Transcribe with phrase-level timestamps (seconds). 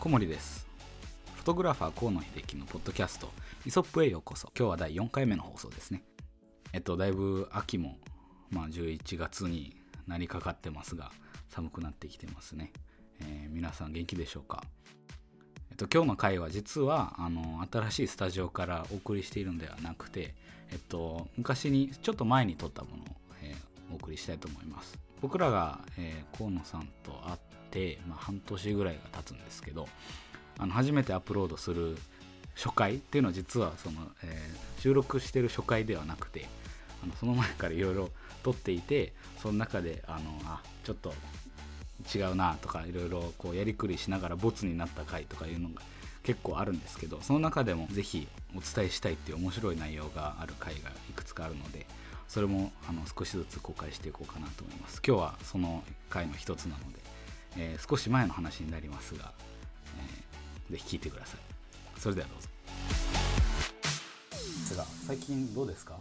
[0.00, 0.64] 小森です。
[1.34, 3.30] フォトグラファー河野秀樹のポッドキャスト
[3.66, 4.48] イソップへようこそ。
[4.56, 6.04] 今日は第4回目の放送ですね。
[6.72, 7.98] えっとだいぶ秋も
[8.50, 9.74] まあ11月に
[10.06, 11.10] なりかかってますが
[11.48, 12.72] 寒くなってきてますね、
[13.20, 14.62] えー皆さん元気でしょうか？
[15.72, 20.36] えっと今日の回は実はあの新しいスタジオからお送りしているのではなくて
[20.70, 23.06] えっと昔にちょっと前に撮ったものを、
[23.42, 24.96] えーお送りしたいと思います。
[25.20, 27.38] 僕らが、えー河野さんと会っ
[27.70, 29.88] て、まあ、半年ぐらいが経つんですけど
[30.58, 31.96] あの初めてアップロードする
[32.54, 36.46] 初回っていうのは実はその、えー収録してる初回ではなくて
[37.02, 38.10] あのその前からいろいろ
[38.42, 39.12] 撮っていて
[39.42, 41.12] その中であのあちょっと
[42.14, 45.82] 違うなとかいろいろこうやりくりしながらボツになった回とかいうのが
[46.22, 51.86] 結構あるんですけどその中でもぜひお伝えしたいっていう面白い内容がある回がいくつかあるので
[52.28, 55.00] それもあの少しずつ公開していこうかなと思います。
[55.06, 56.98] 今日はその回の一つなので、
[57.56, 59.32] えー少し前の話になりますが、
[59.98, 61.40] えーぜひ聞いてください。
[62.00, 62.48] それではどうぞ。
[65.06, 65.96] 最近どうですか？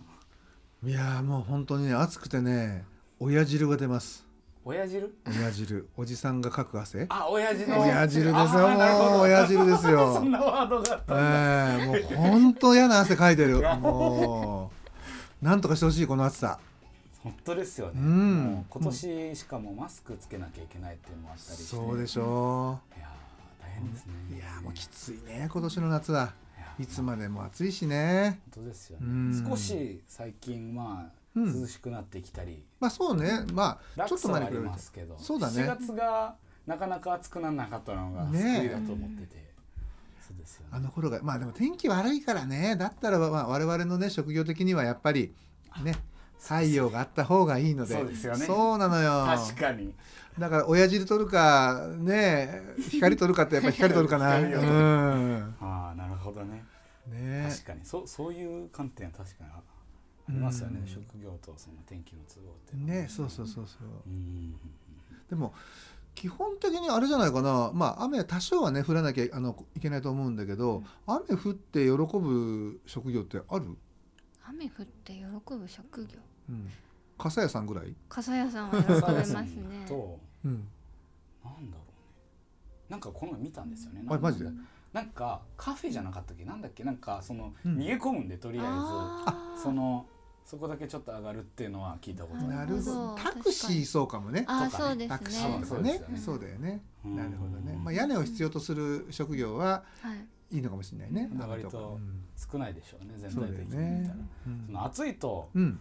[0.83, 2.83] いやーもう本当にね暑くてね
[3.19, 4.25] 親汁が出ます。
[4.65, 5.15] 親汁？
[5.25, 5.87] 親汁。
[5.95, 7.05] おじさんがかく汗。
[7.09, 10.13] あ親父の親汁ですよもう親汁ですよ。
[10.19, 13.61] そんなワードがええもう本当嫌な汗かいてる。
[13.79, 14.71] も
[15.41, 16.59] うなんとかしてほしいこの暑さ
[17.23, 18.65] 本当ですよね、うん。
[18.69, 21.63] 今年しかもマスクつけなきゃいけないっていうのもあったりして。
[21.63, 24.13] そうでしょいやー大変ですね。
[24.31, 26.33] ういやーもうきついね今年の夏は。
[26.79, 28.39] いつまでも暑いしね。
[28.53, 29.31] 本当ですようん。
[29.31, 31.61] ね少し最近まあうん。
[31.61, 33.45] 涼しくなってきたり、まあそうね。
[33.53, 35.17] まあちょっと前に比べますけど。
[35.17, 35.63] そうだね。
[35.63, 36.35] 7月が
[36.67, 38.65] なかなか暑くならなかったのが救ねえ。
[38.67, 39.53] いだと思ってて、
[40.19, 40.67] そうですよね。
[40.71, 42.75] あの頃がまあでも天気悪いからね。
[42.75, 45.33] だったらばまあ我々のね職業的にはやっぱり
[45.83, 45.95] ね
[46.39, 47.93] 太陽があった方がいいので。
[47.95, 48.45] そうですよね。
[48.45, 49.25] そうなのよ。
[49.25, 49.93] 確かに。
[50.37, 54.39] だから親汁取るかね光取るかってやっぱ光取るかな。
[54.39, 55.55] るうん。
[55.59, 56.63] ああなるほどね。
[57.07, 57.47] ね。
[57.49, 57.79] 確かに。
[57.83, 60.87] そうそういう観点は確かにあありますよね、うん。
[60.87, 63.87] 職業とその天気の都合ってねそうそうそうそう。
[64.05, 64.55] うん。
[65.29, 65.53] でも
[66.13, 67.71] 基本的にあれじゃないかな。
[67.73, 73.65] まあ雨は多少はね降らなきゃあのいけないと思うんだけど雨降って喜ぶ職業ってある、
[74.47, 76.19] 雨降って喜ぶ職業？
[76.49, 76.69] うん、
[77.17, 79.85] 傘屋さんぐらい、傘屋さんは喜べますね。
[79.87, 80.47] とう。
[80.47, 80.67] ん、
[81.43, 81.93] なんだろうね。
[82.89, 84.03] なんかこの前見たんですよね。
[84.07, 84.49] あマジで？
[84.93, 86.45] なんかカフェじゃなかったっけ？
[86.45, 86.83] なんだっけ？
[86.83, 87.77] なんかその、うん。
[87.77, 90.05] 逃げ込むんでとりああえずその
[90.45, 93.15] そこだけちょっと上がるっていうのは聞いたことあなるほど。
[93.15, 94.45] タクシーそうかもね。
[94.47, 95.89] あそうですタクシーねとかね。
[95.91, 96.17] そうですよね。
[96.17, 96.81] そうだよね。
[97.03, 97.15] うん。
[97.17, 100.55] なるほどね、まあ、屋根を必要とする職業ははい。
[100.55, 101.29] いいのかもしれないね。
[101.37, 102.23] 割とうん。
[102.37, 103.15] 少ないでしょうね。
[103.17, 104.15] 全体的に見ねたら、
[104.47, 104.63] うん。
[104.67, 105.79] その暑いとうん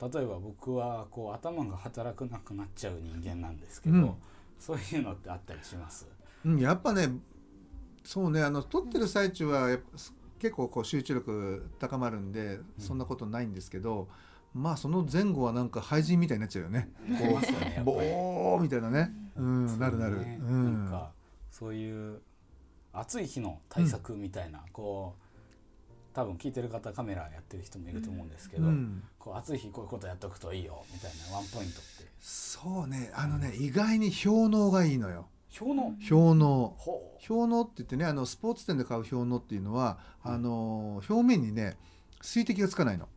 [0.00, 4.14] 例えば僕はこう頭が働かなくなっちゃう人間なんですけど、うん。
[4.58, 6.06] そういうのってあったりします？
[6.44, 7.08] うん、やっぱね
[8.02, 9.78] そうねあの撮ってる最中は
[10.38, 14.08] 結構こう集中力高まるんでそんなことないんですけど、
[14.54, 16.88] まあその前後はなんか廃人みたいになっちゃうよね。
[17.02, 17.96] ありますよねやっぱり。
[17.96, 19.12] ボーみたいなね。
[19.36, 20.84] うんなるなる、ねうん。
[20.84, 21.12] なんか
[21.50, 22.20] そういう
[22.92, 32.12] 暑い日の対策みたいな、こう多分聞いてる方カメラやってる人もいると思うんですけど、うんこう暑い日こういうことやっとくといいよみたいなワンポイントって。
[32.20, 33.10] そうね。
[33.14, 35.28] あのね意外に氷のがいいのよ。
[35.58, 41.78] 表の氷ののって言ってねあのスポーツ店で買う氷のっていうのはあの表面にね
[42.20, 43.08] 水滴がつかないの。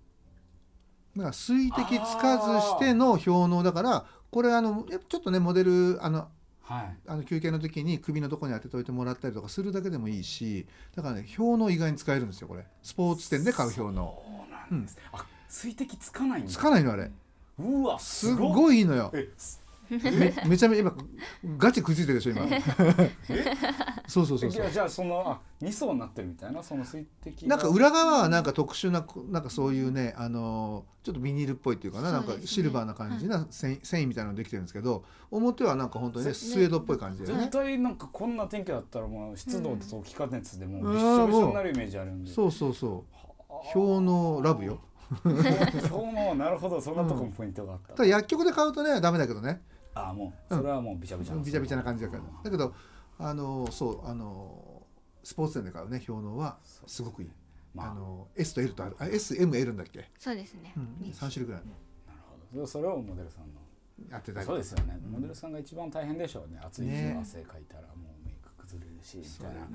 [1.17, 6.29] だから水滴つかずしての氷のだからこれあのちょっとねモデルあの
[6.61, 6.97] はい。
[7.07, 12.65] あの休憩の時に首のとこに当てといてもらったりとかするだけでもいいしだからね氷の意外に使えるんですよこれ。
[12.81, 16.51] スポーツ店で買う氷のそうなんです、あ水滴つかないんだ。
[16.51, 17.11] つかないのあれ。
[17.59, 18.85] うわすごいいい。
[18.85, 19.11] のよ
[19.89, 19.97] め
[20.45, 20.93] めちゃめちゃ今
[21.57, 22.45] ガチくっついてるでしょ今。
[24.05, 24.51] そうそうそうそう。
[24.51, 26.61] じゃあじゃあそのあ2層になってるみたいな？
[26.61, 27.55] その水滴が。
[27.55, 32.11] なんか裏側はなんか特殊なこなんかそういうねあのちょっとビニールっぽいっていうかな？
[32.11, 37.47] なんかシルバーな感じな繊維繊維みたいなのできてるんですけど表はなんか本当にねスウェードっぽい感じで絶ね。
[37.49, 42.31] 対なんかこんな天気だったらもう湿度と気化熱でもううんびっしょびしょになるイメージあるんで。
[42.33, 43.17] そうそうそう。
[43.73, 44.79] 氷のラブよ
[45.23, 46.81] 今日もなるほど。
[46.81, 49.61] そんなとこもポイントがあった、ただ薬局で買うとねダメだけどね。
[49.93, 52.23] あもうそれはもうびちゃびちゃビチャビチャな感じだから。
[52.23, 52.73] うんだけど
[53.19, 54.83] あのそうあの
[55.23, 57.31] スポーツ店で買うね氷のはすごくいい。
[57.73, 57.91] まあ。
[57.91, 58.95] あの S と L とある。
[58.99, 61.67] あ SML だっけ、そうですね、うん、に3種類ぐらいな
[62.13, 62.19] る
[62.53, 62.67] ほど。
[62.67, 63.61] それをモデルさんの。
[64.11, 64.45] やってたり。
[64.45, 66.59] そうですよね、モデルさんが一番大変でしょうね。
[66.63, 67.13] 暑い日ね。
[67.15, 69.61] は汗かいたらもうメイク崩れるしみたいな。
[69.61, 69.67] ね。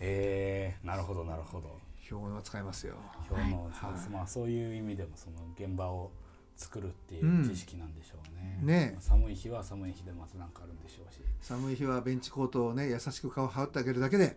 [0.00, 1.78] へえなるほどなるほど
[2.10, 2.94] 氷のは使いますよ。
[3.30, 4.10] 表の、はい。
[4.10, 6.10] まあそういう意味でもその現場を
[6.56, 8.96] 作るっていう知識なんでしょうね,、ね。
[9.00, 11.20] 寒い日は寒い日でまずなんかあるんでしょうし。
[11.40, 14.36] 寒い日はベンチコートをね優しく顔羽織ってあげるだけで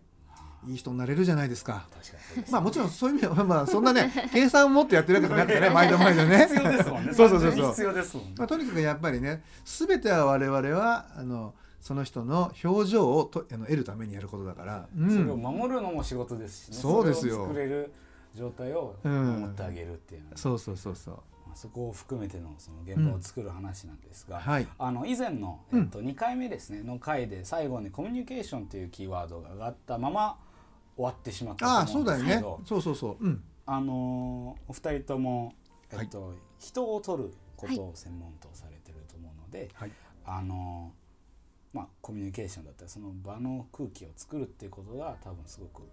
[0.67, 0.73] い。
[0.73, 1.87] い人になれるじゃないですか。
[1.91, 6.47] 確かにそうですまあもちろんそういう意味ではまあそんなね計算を持ってやってるわけじゃなくてね毎度毎度ね。
[6.49, 7.13] 必要ですもんね。
[7.15, 7.69] そうそうそうそう。
[7.69, 8.33] 必要ですもんね。
[8.37, 16.75] まあ、とにかくやっぱりね全ては我々はあのその人の表情をとあの得るためにやることだから、うそれをん、守るのも仕事ですしね。
[16.75, 17.35] そうですよ。
[17.35, 17.93] それを作れる
[18.35, 21.13] 状態をうん守ってあげるっていうのは、そうそうそうそう。
[21.47, 24.67] まあそこを含めてのその現場を作る話なんですが、はい。
[24.77, 30.37] あの以前の、えっと、2回目ですねの回で最後にコミュニケーションというキーワードが上がったまま
[30.95, 32.81] 終わってしまったああとそうだよね思うんですけど。
[32.81, 33.29] そうそうそうう。
[33.29, 33.43] ん。
[33.65, 35.53] あのーお二人とも、
[35.91, 39.91] えっと人を取ることを専門とされてると思うので、はい。
[40.25, 40.98] あのー
[41.73, 45.83] まあコミュニケーションだったりその場の空気を作るっていうことが多分すごく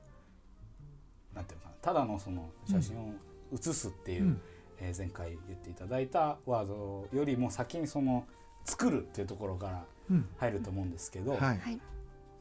[1.35, 3.13] なんていうのかなただのその写真を
[3.53, 4.41] 写すっていう、うん。
[4.79, 8.27] えー前回言っていただいたワードよりも先にその
[8.67, 10.29] 作るっていうところからうん。
[10.37, 11.41] 入ると思うんですけど、はい。
[11.41, 11.81] はい。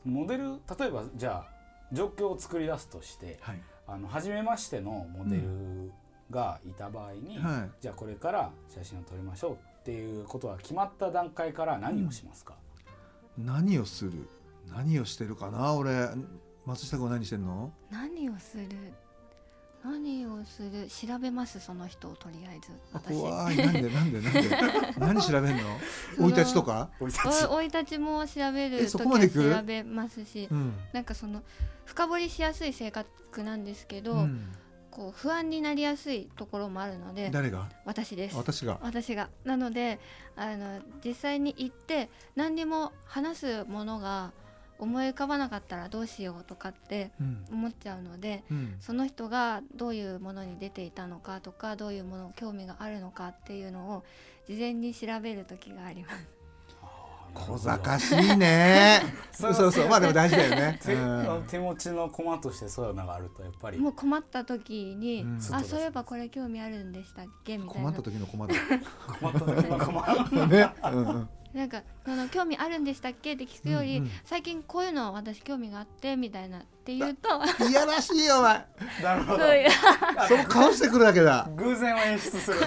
[0.04, 1.50] モデル例えばじゃあ
[1.94, 3.62] 状況を作り出すとしてはい。
[3.88, 5.92] あの初めましてのモデル
[6.32, 7.72] がいた場合に、はい。
[7.82, 12.56] じゃあこれから写真を撮りましょうっていうことが決まった段階から何をしますか、
[13.38, 14.12] 何をする？
[14.74, 15.74] 何をしてるかな？
[15.74, 16.10] 俺
[16.66, 17.72] 松下君は何してんの？
[17.92, 18.66] 何をする？
[19.84, 20.88] 何をする？
[20.88, 22.72] 調べますその人をとりあえず。
[22.94, 23.20] あ私。
[23.20, 23.58] 怖い。
[23.58, 24.42] なんでなんでなんで？
[24.98, 25.64] 何調べんの？
[26.18, 26.90] 生い立ちとか？
[27.00, 27.46] おいたち。
[27.46, 29.50] お生い立ちも調べる時こまで行く？
[29.50, 30.48] は調べますし。
[30.52, 31.44] うん、なんかその
[31.86, 34.52] 深掘りしやすい性格なんですけど、うん、
[34.96, 37.68] こう不安になりやすいところもあるので誰が？
[37.84, 38.38] 私です。
[38.38, 38.80] 私が？
[38.82, 39.30] 私が。
[39.44, 40.00] なので
[40.38, 44.32] あの実際に行って何にも話すものが
[44.80, 47.46] 思い浮かばなかったらどうしようとかってうん。
[47.52, 48.78] 思っちゃうのでうん。
[48.80, 54.04] その人がどういうものに出ていたのかとかどういうもの興味があるのかっていうのを
[54.48, 56.35] 事前に調べる時があります。
[57.36, 59.02] 小賢しいね。
[59.32, 59.72] そ そうう。
[59.72, 61.44] そうまあでも大事だよね、 手,、うん。
[61.48, 63.78] 手持ちの駒としてそういうのがあるとやっぱり。
[63.78, 65.38] もう困った時に、うん。
[65.38, 67.58] あそういえばこれ興味あるんでしたっけ？
[67.58, 67.92] みたいな。
[67.92, 68.56] 困った時の困る
[69.20, 70.48] 困った時の駒。
[70.48, 73.34] ね、うんうん、なんかその興味あるんでしたっけ？
[73.34, 74.12] って聞くより、うんうん。
[74.26, 77.30] 最近こういうの私興味があってみたいなって言うと。
[77.70, 78.66] いやらしいよお前。
[79.02, 79.40] なるほど。
[79.40, 79.70] そういう。
[80.28, 81.50] その顔してくるだけだ。
[81.56, 82.66] 偶然を演出すると。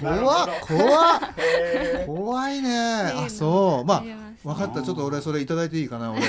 [0.00, 1.20] 怖っ怖っ。
[2.06, 3.12] 怖いね。
[3.14, 3.86] あそう。
[3.86, 4.04] まあ
[4.42, 4.82] 分かった。
[4.82, 6.20] ちょっと俺それいただいていいかな俺。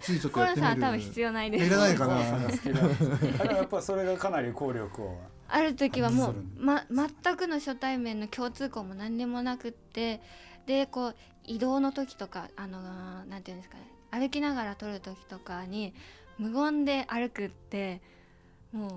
[0.00, 0.72] ついちょっとやってみる。
[0.72, 1.66] さんは多分必要ないです。
[1.66, 2.14] いらないかな。
[2.18, 5.16] やっぱりそれがかなり効力を。
[5.48, 10.20] ある時はもうま、全くの初対面の共通項も何にもなくって。
[10.64, 11.16] でこう
[11.46, 12.80] 移動の時とかあの
[13.24, 15.94] なんていうんですかね歩きながら撮る時とかに
[16.38, 18.00] 無言で歩くって
[18.72, 18.92] もう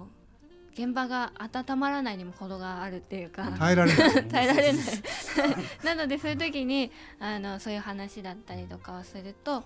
[0.73, 4.85] 現場が温まらないにも程があるっていうか、耐えられない 耐えられない。
[5.85, 9.61] なのでそういう時にあのそういう話だったりとかをすると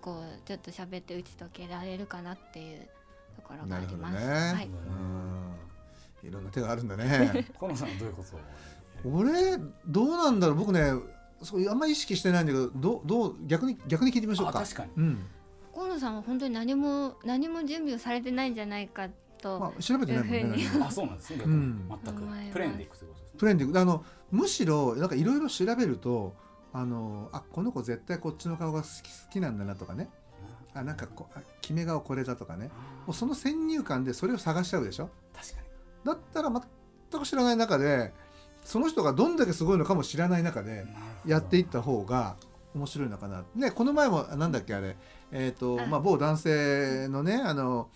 [0.00, 2.88] こうちょっと喋って打ち解けられるかなっていう
[3.34, 4.28] ところがなるほどあります。
[4.28, 4.66] ね、はい、
[6.22, 6.28] うん。
[6.28, 7.46] いろんな手があるんだね。
[7.58, 8.40] 河野さんはどういうことを
[9.12, 10.56] 俺どうなんだろう。
[10.56, 10.92] 僕ね
[11.42, 14.60] そういうあんまり意識してないんだけどどうどう逆に逆に聞いてみましょうか。
[14.60, 14.90] あ確かに。
[14.96, 15.26] うん。
[15.74, 19.08] 河野さんは本当に何も何も準備をされてないんじゃないか
[19.42, 21.38] と、まあ、調べてないもんねあそうなんですね。
[21.38, 21.54] 逆に。
[21.54, 21.88] うん。
[22.04, 22.22] 全く。
[22.52, 23.38] プレーンでいくということですね。
[23.38, 23.80] プレーンでいく。
[23.80, 26.34] あのむしろなんかいろいろ調べると
[26.72, 30.08] あのあこの子絶対こっちの顔が好き好きなんだなとかね。
[30.74, 32.70] あなんかこあ決め顔これだとかね。
[33.06, 35.10] もうその先入観でそれを探しちゃうでしょ。
[35.34, 35.66] 確かに。
[36.04, 38.12] だったら全く知らない中で
[38.64, 40.86] その人がどんだけすごいのかも知らない中で
[41.26, 42.36] やっていった方が
[42.74, 43.44] 面白いのかな。
[43.54, 44.96] ねこの前もなんだっけあれ。
[45.30, 45.86] えっ、とあ。
[45.86, 47.90] まあ某男性のねあの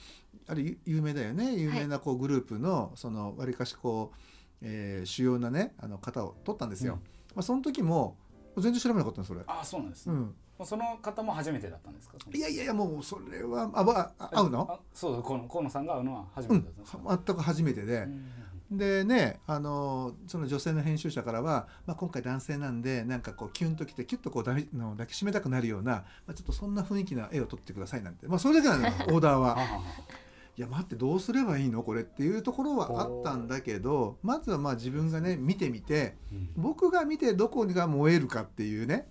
[0.46, 1.54] あれゆ有名だよね。
[1.56, 4.16] 有名なこうグループのそのわりかしこう、
[4.62, 6.94] えー主要なねあの方を取ったんですよ。
[6.94, 6.98] うん。
[7.34, 8.16] まあその時も
[8.56, 9.40] 全然調べなかったのそれ。
[9.46, 10.14] あそうなんですね。
[10.14, 10.16] う
[10.62, 12.16] ん、その方も初めてだったんですか？
[12.32, 18.02] いやいやいやもうそれはあばあ会うの、あそうだ河野河野さんが会うのは初うんめてだったんですか、全く初めてで。
[18.02, 18.30] うん
[18.70, 29.56] でねあのその女性の編集者からは、まあ、今回男性なんでなんかこうキュンときてキュッとこう抱きの抱きしめたくなるような、まあ、ちょっとそんな雰囲気な絵を撮ってくださいなんて、まあ、それだけなのよ オーダーは。
[29.58, 29.80] あ
[30.56, 31.84] いや待ってどうすればいいの？
[31.84, 36.50] これっていうところはあったんだけどまずはまあ自分がね見てみてうん。
[36.56, 39.06] 僕が見てどこが燃えるかっていうね。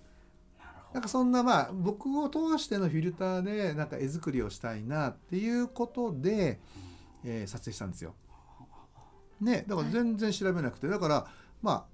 [0.92, 6.60] なんかそんなまあ僕を通してのフィルターでなんか絵作りをしたいなっていうことで、
[7.24, 8.14] えー撮影したんですよ。
[9.40, 11.26] ねだから全然調べなくてだから
[11.62, 11.86] ま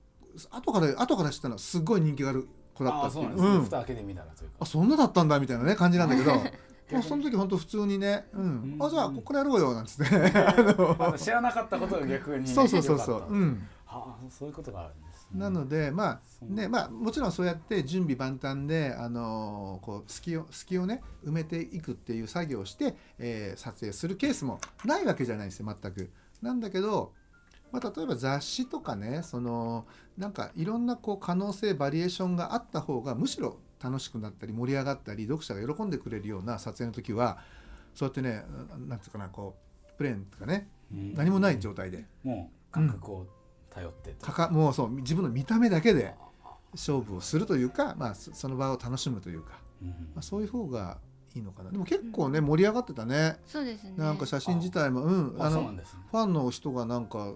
[0.51, 3.23] あ後から後から知ったのはすごい人気がある子だったあっていう。
[3.23, 3.65] そうなんですね、うん。
[3.65, 4.57] 蓋開けてみたらというか。
[4.61, 6.35] あそんなだったんだみたいなね感じなんだけど。
[6.93, 8.43] もうその時本当普通にね「うん。
[8.43, 8.79] うん。
[8.79, 10.15] あじゃあこれやろうよ」なんつって。
[10.37, 11.15] あの。
[11.15, 26.11] あ知らなかったことが逆にそうそうそうそう、うん、あそういうことがあるんですなのでまあねまあもちろんそうやって準備万端であのーこう隙を隙をね埋めていくっていう作業をして、えー撮影するケースもないわけじゃないですよ全く。
[26.43, 27.15] なんだけど、
[27.75, 37.39] まあ、例えば雑誌とかねそのなんかいろんなこう可能性バリエーションがあった方がむしろ楽しくなったり盛り上がったり読者が喜んでくれるような撮影の時は
[37.95, 38.45] そうやってね
[38.89, 41.15] なんていうかなこうプレーンとかねうん。
[41.15, 42.05] 何もない状態で。
[42.23, 43.27] もう感覚を
[43.71, 44.27] 頼ってと。
[44.27, 46.15] かかもうそう自分の見た目だけで
[46.73, 49.89] 勝負をするというか、まあ、そその場を楽しむというか、うん。
[49.89, 50.99] まあ、そういう方が
[51.35, 51.71] いいのかな。
[51.71, 53.37] でも結構ね盛り上がってたね。
[53.47, 53.95] そうですね。
[53.97, 56.01] なんか写真自体もうんああのそうなんですね。
[56.11, 57.33] ファンの人がなんか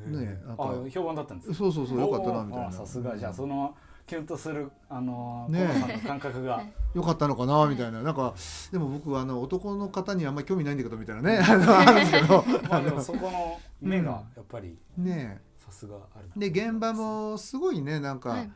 [0.00, 0.56] ねあ
[0.90, 1.54] 評判だったんです。
[1.54, 2.72] そうそうそうよかったなみたいな。
[2.72, 3.16] さすが。
[3.16, 3.74] じゃあその
[4.06, 5.66] キュンとするあのね
[6.06, 6.62] 感覚が。
[6.94, 8.02] よかったのかなみたいな。
[8.02, 8.34] なんか
[8.70, 11.38] でも僕はあの男の方にあんまり興味ないんだけどみたいなね。
[11.42, 12.44] あるんですけど。
[12.68, 18.50] まあでもそこの目がやっぱりねさすがあるで現場もすごいねなんか、はい。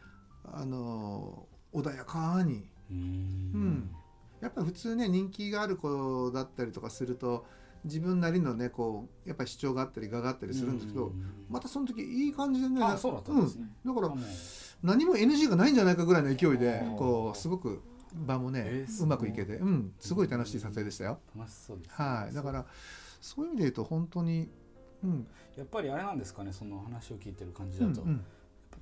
[0.53, 2.69] あの穏やかに。
[2.91, 2.99] うーん。
[2.99, 3.91] うん。
[4.41, 7.45] やっぱり普通ね人気がある子だったりとかすると
[7.89, 11.45] 自分なりのねこうやっぱり主張があったり我があったりするんですけど、うん。
[11.49, 13.65] またその時いい感じでねあそうだったんですね。
[13.85, 14.15] うん、だから
[14.83, 16.97] 何も NG がないんじゃないかぐらいの勢いでうん。
[16.97, 17.83] こうすごく
[18.15, 21.19] 場もね、えーうまくいけて、うん、すごい楽しい撮影でしたよ。
[21.37, 22.67] 楽しそうですねはい、だから
[23.21, 24.49] そういう意味で言うと本当に、
[25.05, 25.27] うん、
[25.57, 28.25] やっぱりあれなんですかねその話を聞いてる感じだと、うんうん。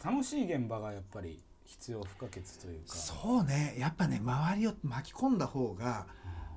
[0.04, 2.94] 楽しい現場がやっぱり必要不可欠というか。
[2.94, 3.74] そうね。
[3.78, 6.06] やっぱね周りを巻き込んだ方が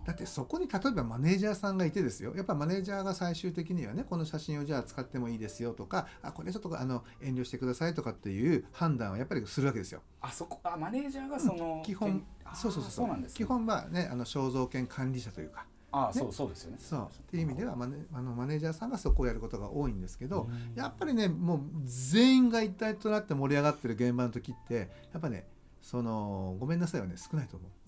[0.06, 2.34] だってそこに例えばマネージャーさんがいてですよ。
[2.36, 10.02] やっぱマネージャーが最終的にはねこの写真をじゃあ使ってもいいですよとかあこれちょっとあの遠慮してくださいとかっていう判断をやっぱりするわけですよ。
[10.22, 13.08] あそこあマネージャーがその、基本あーそうそうそうそう。
[13.08, 15.66] なんです、ね、基本はねあの肖像権管理者というか。
[15.92, 16.78] あそうそうですよね。
[16.80, 17.02] そう。
[17.02, 20.76] っていう意味ではマネあのマネージャーさんがそこをやることが多いんですけど、うん。
[20.76, 25.48] やっぱりねもう全員が一体となって盛り上がってる現場の時ってやっぱね
[25.82, 27.79] そのごめんなさいはね少ないと思なるほ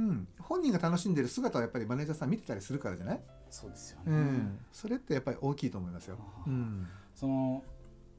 [0.00, 6.18] う、うん、本人が楽しんでる姿はやっぱりマネージャーさん見てたりするからじゃない、どそうですよね、うん、それってやっぱり大きいと思いますよ。
[6.46, 6.86] うん。
[7.14, 7.62] その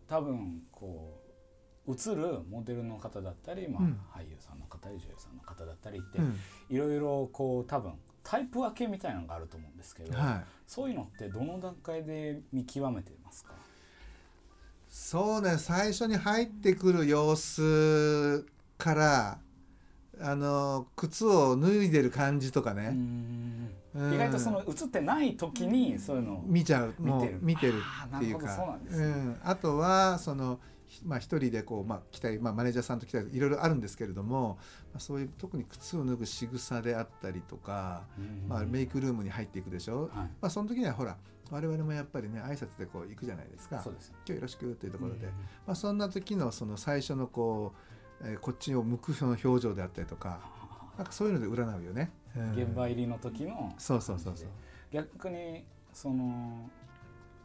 [0.07, 1.17] 多分こ
[1.88, 4.00] う映るモデルの方だったり、まあうん。
[4.13, 6.35] 俳優さんの方女優さんの方だったりって、うん。
[6.69, 13.53] いろいろこう多分タイプ分けみたいなのがあると思うんですけど、はい、そういうのってどの段階で見極めてますか？
[14.88, 18.45] そうね最初に入ってくる様子
[18.77, 19.39] から
[20.20, 24.13] あの靴を脱いでる感じとかね、うん。
[24.13, 27.39] 意外とその映ってない時にそういうのを見ちゃう見てる。
[27.41, 27.74] 見てる
[28.15, 28.53] っていうか。
[28.56, 29.06] うなんですね。
[29.06, 29.39] うん。
[29.44, 30.60] あとはその
[30.91, 34.58] ひまあ、一人でこう、まあ、来たり、まあ、マネージャーさんと来たりいろいろあるんですけれども、
[34.91, 38.03] まあ、そういう特に靴を脱ぐ仕草であったりとか、
[38.50, 40.10] まあ、メイクルームに入っていくでしょ、はい。
[40.12, 41.15] まあ、その時にはほら
[41.50, 43.82] 我々もやっぱりね挨拶でこう行くじゃないですか。
[43.82, 43.96] すね。
[44.00, 45.32] 今日よろしくっていうところで、うん。
[45.68, 47.90] まあ、そんな時のその最初のこう、
[48.23, 50.39] えーこっちを向くその表情であったりとか
[50.97, 52.51] なんかそういうので占うよね、うん。
[52.53, 53.73] 現場入りの時の。
[53.77, 54.49] そうそうそうそう。
[54.91, 56.69] 逆にその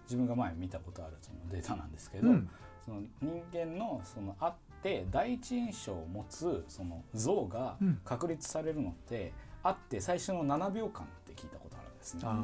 [0.05, 2.51] 自分が前見たことあるそのデータなんですけど、うん。
[2.85, 4.53] その人間のその会っ
[4.83, 8.01] て第一印象を持つその像がうん。
[8.05, 12.21] 確立されるのって、会って最初の7秒間って聞いたことあるんですね。
[12.21, 12.35] だか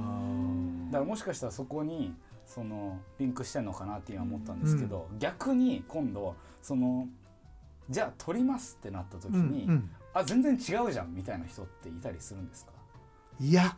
[0.99, 2.15] らもしかしたらそこに
[2.47, 7.09] そのリンクしてんのかなって今思ったんですけど、逆に今度その
[7.91, 9.91] じゃあ撮りますってなった時うんに、うん。
[10.15, 12.73] あ全然違うじゃんみたいな人っていたりするんですか？
[13.41, 13.77] いや。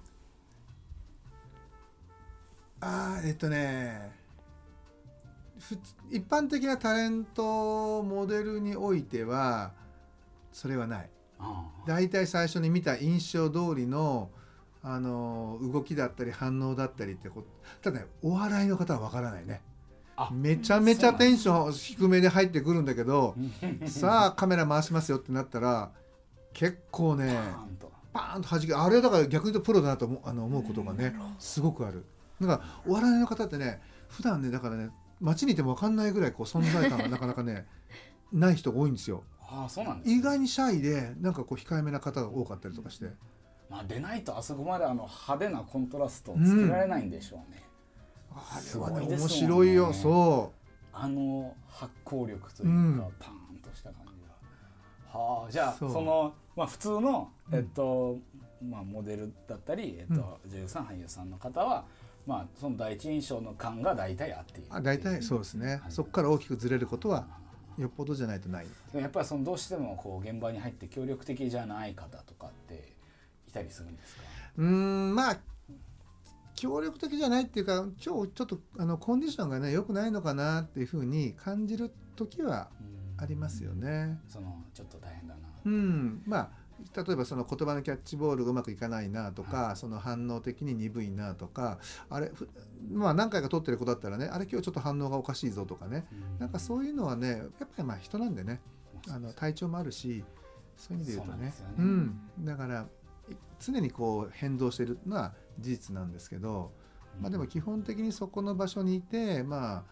[2.80, 4.12] あーえっとね
[5.58, 9.72] ふつ一般的なタレントモデルにおいては
[10.52, 11.10] それはない。
[11.38, 14.30] あ大体最初に見た印象通りの
[14.82, 17.44] あの動きだったり反応だったりってこ
[17.80, 19.62] ただねお笑いの方はわからないね。
[19.64, 19.73] あ
[20.32, 23.34] めちゃめちゃテンション低めで入ってくるんだけど
[23.84, 25.90] あさあカメラ回しますよってなったら
[26.52, 32.04] 結構ねパーンとパーンと弾けあれだから逆に言うとプロだなと思うあの思うことがねすごくある。
[32.40, 34.90] だからお笑いの方ってね普段ねだからね
[35.20, 37.66] 街にいても分かんないぐらいこう存在感がなかなかね
[38.32, 39.24] ない人が多いんですよ。
[39.40, 43.10] ああそうな意外にシャイでなんかこう控えめな方が多かったりとかして。
[43.70, 47.63] まあ出ないとあそこまであの派手なコントラストをつけられないんでしょうね、
[48.34, 49.06] あすれはね。
[49.06, 50.52] 面白いよそ
[50.92, 53.02] あの発光力というか、うん。
[53.18, 54.12] パーンとした感じ
[55.12, 55.18] が。
[55.18, 58.18] はあじゃあその、まあ、普通の、えっと
[58.62, 61.84] まあ、モデルだったり、えっと女優さん俳優さんの方は、
[62.26, 64.74] まあ、その第一印象の感が大体あっているう。
[64.74, 65.80] あ大体そうですね。
[65.82, 65.92] はい。
[65.92, 67.26] そこから大きくずれることは
[67.76, 68.66] よっぽどじゃないとない。
[68.94, 72.94] やっぱりそのどうしてもこう現場に入って協力的じゃない方とかって
[73.48, 74.22] いたりするんですか？
[74.58, 75.36] うーんまあ
[76.54, 82.94] 協力的じゃないっていうか今日ちょっとあのコンディションがね良くないのかなっていうふうに感じる時はうん。
[83.16, 84.18] ありますよね。
[84.28, 85.40] そのちょっと大変だな。
[85.64, 86.50] うん、まあ
[86.94, 91.78] 例えばその言葉のキャッチボールがうまくいかないなとか、その反応的に鈍いなとか
[92.10, 92.48] あれふ
[92.90, 96.06] まあ何回か取ってる子だったらねあれ今日ちょっと反応がおかしいぞとかね。
[96.38, 98.60] なんかそういうのはねやっぱりまあ人なんでね
[99.08, 100.24] あの体調もあるし
[100.76, 101.46] そういう意味で言うとね。
[101.46, 101.54] ね。
[101.78, 102.86] うん、だから
[103.30, 106.72] い常にこう変動しているのは事実なんですけど、
[107.20, 109.84] まあ、でも基本的にそこの場所にいてま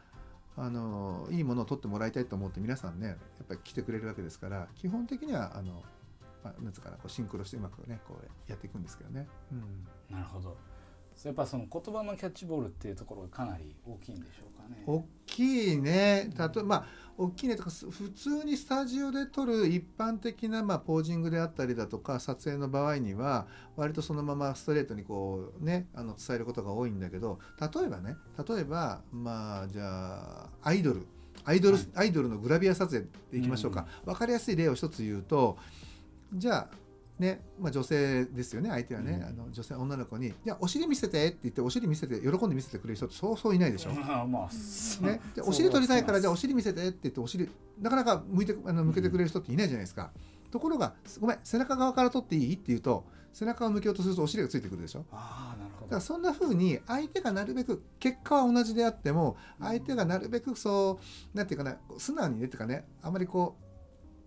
[0.57, 5.83] ああのいいものを取ってもらいたいと思って皆さんねやっぱり来てくれるわけですから基本的にはあの、
[6.45, 9.27] まあ、なんつうかなこうシンクロしてうまくねこうやっていくんですけどね。
[9.51, 10.15] うん。
[10.15, 10.57] なるほど
[11.25, 14.83] やっぱその言葉のキャッチボールっていうところがかなり大きいんでしょうかね。
[14.87, 16.31] 大きいね。
[16.37, 16.87] 例えばまあ
[17.17, 17.57] 大きいね。
[17.57, 28.17] とかす普通にスタジオで撮る一般的なまあポージングであったりだとか撮影の場合には割とそのままストレートにこうねあの伝えることが多いんだけど例えばね
[28.49, 31.07] 例えばまあじゃあアイドル。
[31.45, 31.87] アイドル、はい。
[31.97, 35.59] アイドルのグラビア撮影でいきましょうか、分かりやすい例を一つ言うと
[36.33, 36.82] じゃあ
[37.23, 39.23] ねまあ、女性ですよね相手はね、うん。
[39.25, 43.93] あの女性女の子に「じゃあお尻見せて」って言ってお尻見せて喜んで見せてくれる人ってそうそういないでしょ。
[43.93, 47.49] まあまあね、でお尻取りたいからじゃあお尻見せてって言ってお尻
[47.81, 50.11] なかなか向いてあの向けてくれる人っていないじゃないですか、
[50.51, 55.07] ところが「ごめん背中側から取っていい?」って言うと背中を向けようとするとお尻がついてくるでしょ。
[55.11, 55.87] ああなるほど。
[55.87, 60.99] だからそんな風に相手がなるべく結果は同じであっても相手がなるべくそ
[61.35, 63.65] うなんていうかな素直にねっていうかねあまりこう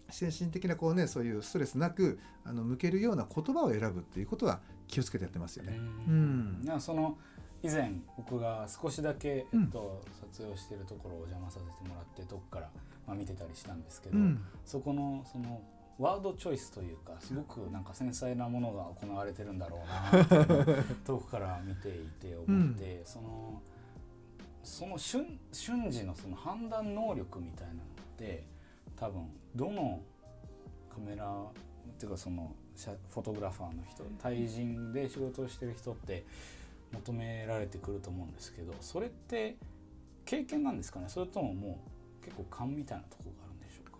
[0.10, 5.78] 精神的なこうねそういうストレスなくあの向けるような言葉を選ぶっていうことは気をつけてやってますよね。
[6.08, 6.62] ううん。
[6.62, 7.18] んなんかその
[7.64, 9.64] 以前僕が少しだけ、うん。
[9.64, 12.70] えっと、撮影をしているところをお邪魔させてもらって遠くから、
[13.08, 14.46] まあ、見てたりしたんですけど、うん。
[14.66, 15.62] そこのその
[15.98, 19.82] ワードチョイスというかすごくなんか繊細なものが行われてるんだろ
[20.12, 20.28] うなっ
[21.06, 23.62] 遠くから見ていて思って、その
[24.62, 27.84] その瞬瞬時のその判断能力みたいなのっ
[28.18, 28.46] て
[28.96, 30.02] 多分どの
[30.94, 31.28] カメラっ
[31.98, 36.26] ていうかその写フォトグラファーの人対人で仕事をしてる人って
[36.94, 39.56] 求められてくると思うんですけどそれって
[40.26, 41.06] 経験なんですかね？
[41.08, 41.80] それともも
[42.22, 43.92] う結構勘みたいなところがあるんでしょう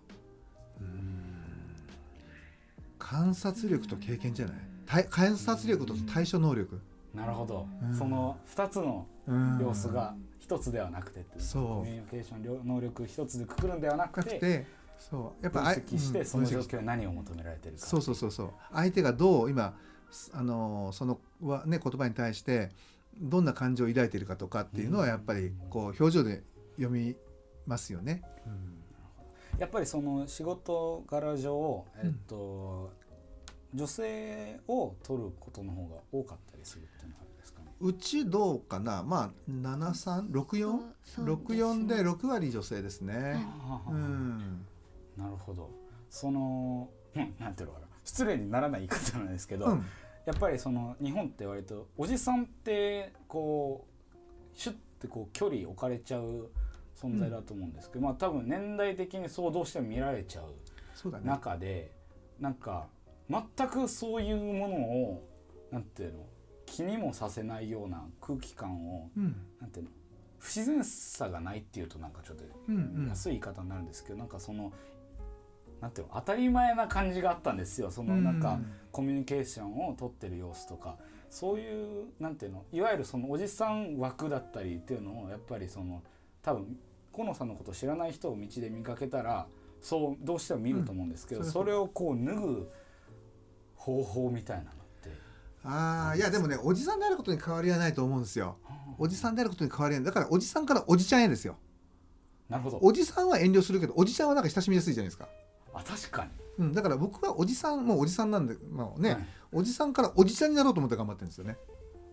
[3.00, 3.16] か？
[3.16, 4.56] 観察力と経験じゃない？
[4.86, 6.82] 対観察力と対処能力、
[7.14, 7.96] なるほど、うん。
[7.96, 10.16] その2つのうん要素が
[10.48, 11.64] 1つではなくてってそう。
[11.64, 14.66] コミュニケーション両能力1つでくくるんではなくて
[14.98, 15.44] そう。
[15.44, 16.26] やっ分ぱあ析してうん。
[16.26, 18.52] その状況に何を求められてるかそうそうそうそう。
[18.74, 19.78] 相手がどう今
[20.12, 22.72] すあのそのわ、ね、言葉に対して
[23.20, 26.44] どんな感情を抱いているかとかっていうのはやっぱりこう表情で
[26.78, 27.16] 読み
[27.66, 28.24] ますよね。
[29.58, 32.92] やっぱりその仕事柄上、えっと
[33.74, 37.68] 女性を取ることの方が多かったりするっていうのはあるんですかね？
[37.82, 39.04] うちどうかな？
[39.04, 43.46] まあ7364そうそうです64で6割女性ですね。
[43.90, 44.66] ううん
[45.18, 45.72] なるほど。
[46.10, 47.88] その、うん、なんていうのかな。
[48.04, 49.86] 失礼にならない言い方なんですけど、うん。
[50.26, 56.50] やっぱりその日本って割とおじさんってこうシュッてこう距離置かれちゃう
[57.00, 60.46] 存在だと思うんですけど、まあ多分年代的にそうどうしても見られちゃう
[60.96, 61.26] そうだね。
[61.26, 61.92] 中で
[62.40, 62.88] なんか
[63.30, 65.28] 全くそういうものを
[65.72, 66.26] なんていうの
[66.66, 69.36] 気にもさせないような空気感をうん。
[69.62, 69.92] なんていうの
[70.40, 73.08] 不自然さがないっていうとなんかちょっとうんうん。
[73.10, 74.72] 安い言い方になるんですけど、なんかその
[75.82, 77.92] なんていうの当たり前な感じがあったんですよ。
[77.92, 78.60] そのなんか
[78.92, 80.98] コミュニケーションを取ってる様子とか。
[81.30, 86.02] そういうなんていうのいわゆるそのおじさん枠だったりっていうのをやっぱりその
[86.42, 86.78] 多分
[87.14, 89.46] 河野さんのことを知らない人を道で見かけたら
[89.82, 91.48] そうどうしても見ると思うんですけど、うん。
[91.48, 92.72] それをこう脱ぐ
[93.76, 95.10] 方法みたいなのって。
[95.66, 98.58] ああいやでもねおじさんであることに変わりはないと思うんですよ。
[98.98, 100.06] おじさんであることに変わりはない。
[100.06, 101.58] だからおじさんからおじちゃんへですよ。
[102.48, 102.80] なるほど。
[102.82, 105.28] おじさんは遠慮するけどおじちゃんはなんか親しみやすいじゃないですか。
[105.76, 111.56] あ確かに、うん、だから僕はおじさんもうおじさんなんで、まあねはいおじさんからおじちゃんになろうと思って頑張ってるんですよね。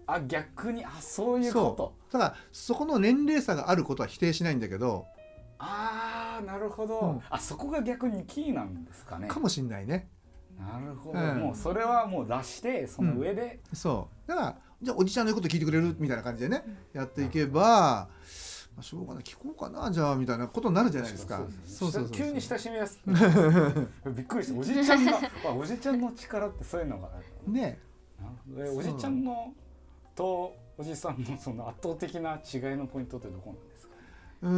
[0.07, 1.95] あ逆にあそういうこと。
[2.13, 5.07] だからそこの年齢差があることは否定しないんだけど、
[5.59, 7.21] ああなるほど、うん。
[7.31, 9.27] あそこが逆にキーなんですかね。
[9.27, 10.09] かもしんないね。
[10.57, 11.39] なるほど、うん。
[11.39, 14.29] もうそれはもう出してその上で、そう。
[14.29, 15.97] だからじゃあおじちゃんの言うこと聞いてくれる？
[15.99, 18.09] みたいな感じでね、やっていけば、
[18.75, 21.43] まあ、しょうがない聞こうかなじゃあみたいなことになるじゃないですか。
[21.67, 27.79] そうそう急に親しみやすくびっくりしたおじちゃんがあおじちゃんの力ってそういうのがあるね。
[28.77, 29.53] おじちゃんの
[30.15, 33.93] とおじさんのその圧倒的な違いのポイントってどこなんですか？
[34.43, 34.51] うー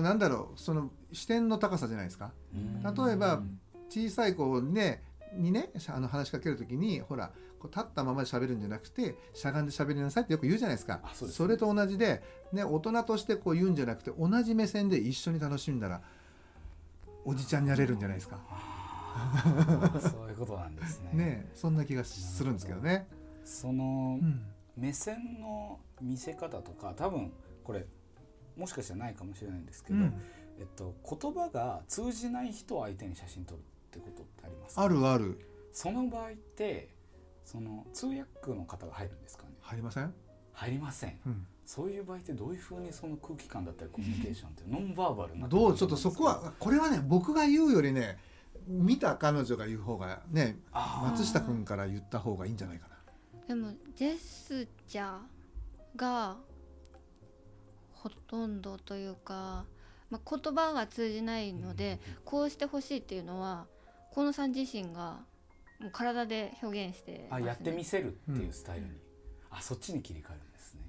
[0.00, 0.58] んなんだろう。
[0.58, 2.32] その視点の高さじゃないですか。
[2.52, 3.42] 例えば
[3.90, 5.02] 小さい子ね
[5.38, 11.00] にねあの話しかける時にほらこう立ったままで喋るんじゃなくてしゃがんで喋りなさいってよく言うじゃないですか。
[11.02, 11.48] あそうですね。
[11.48, 12.22] れと同じで、
[12.52, 16.02] ね、大人としてこう言うんじゃなくて同じ目線で一緒に楽しんだら
[17.24, 18.40] おじちゃんになれるんじゃないですか。
[20.00, 21.10] そういうことなんですね。
[21.12, 23.06] ねそんな気がするんですけどね。
[23.44, 24.42] そのうん。
[24.76, 27.32] 目線の見せ方とか多分
[27.64, 27.84] これ
[28.56, 30.22] もしかしたらないかもしれないんですけど、うん。
[30.58, 34.82] えっと、言葉が通じない人を相手に写真撮るってことってありますか？
[34.82, 35.40] あるある。
[35.72, 36.88] その場合って
[37.44, 39.50] その通訳の方が入るんですかね？
[39.60, 40.14] 入りません、
[40.52, 41.18] 入りません。
[41.26, 45.76] うん、そういう場合ってどういうふうにその空気感だったりコミュニケーションってノンバーバルになどう？
[45.76, 48.18] ちょっとそこはこれはね僕が言うよりね
[48.66, 50.58] 見た彼女が言う方がね
[51.02, 52.96] 松下君から言った方がいいんじゃないかな。
[53.46, 56.36] でもジェスチャーが
[57.92, 59.64] ほとんどというか、
[60.10, 63.66] まあ、言葉が通じないので、こうしてほしいっていうのは
[64.14, 65.20] 河野さん自身が
[65.80, 68.90] もう体で表現してます、ね、あやってみせるっていうスタイルに、
[69.50, 70.80] あそっちに切り替えるんですね。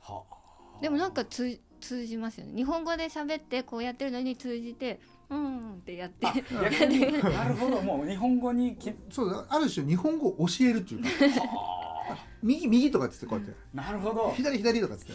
[0.00, 0.82] はあ。
[0.82, 2.54] でもなんか通通じますよね。
[2.54, 6.26] 日本語で喋ってこうやってるのに通じてうんうんってやって。
[6.26, 7.12] 逆に。
[7.12, 7.82] なるほど。
[7.82, 11.08] もう日本語にきそうだある種日本語を教えるっていうか。
[12.42, 13.54] 右右とかっつってこうやって。
[13.74, 14.32] なるほど。
[14.36, 15.12] 左左とかっつって。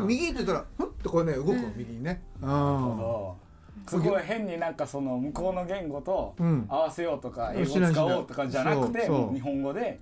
[0.00, 2.22] 右って言ったらふんってこうね動くの右にね。
[2.40, 3.47] なるほど
[3.88, 6.66] すごい変になんかその向こうの言語とうん。
[6.68, 10.00] 合わせようとか英語使おうとかじゃなくて日本語で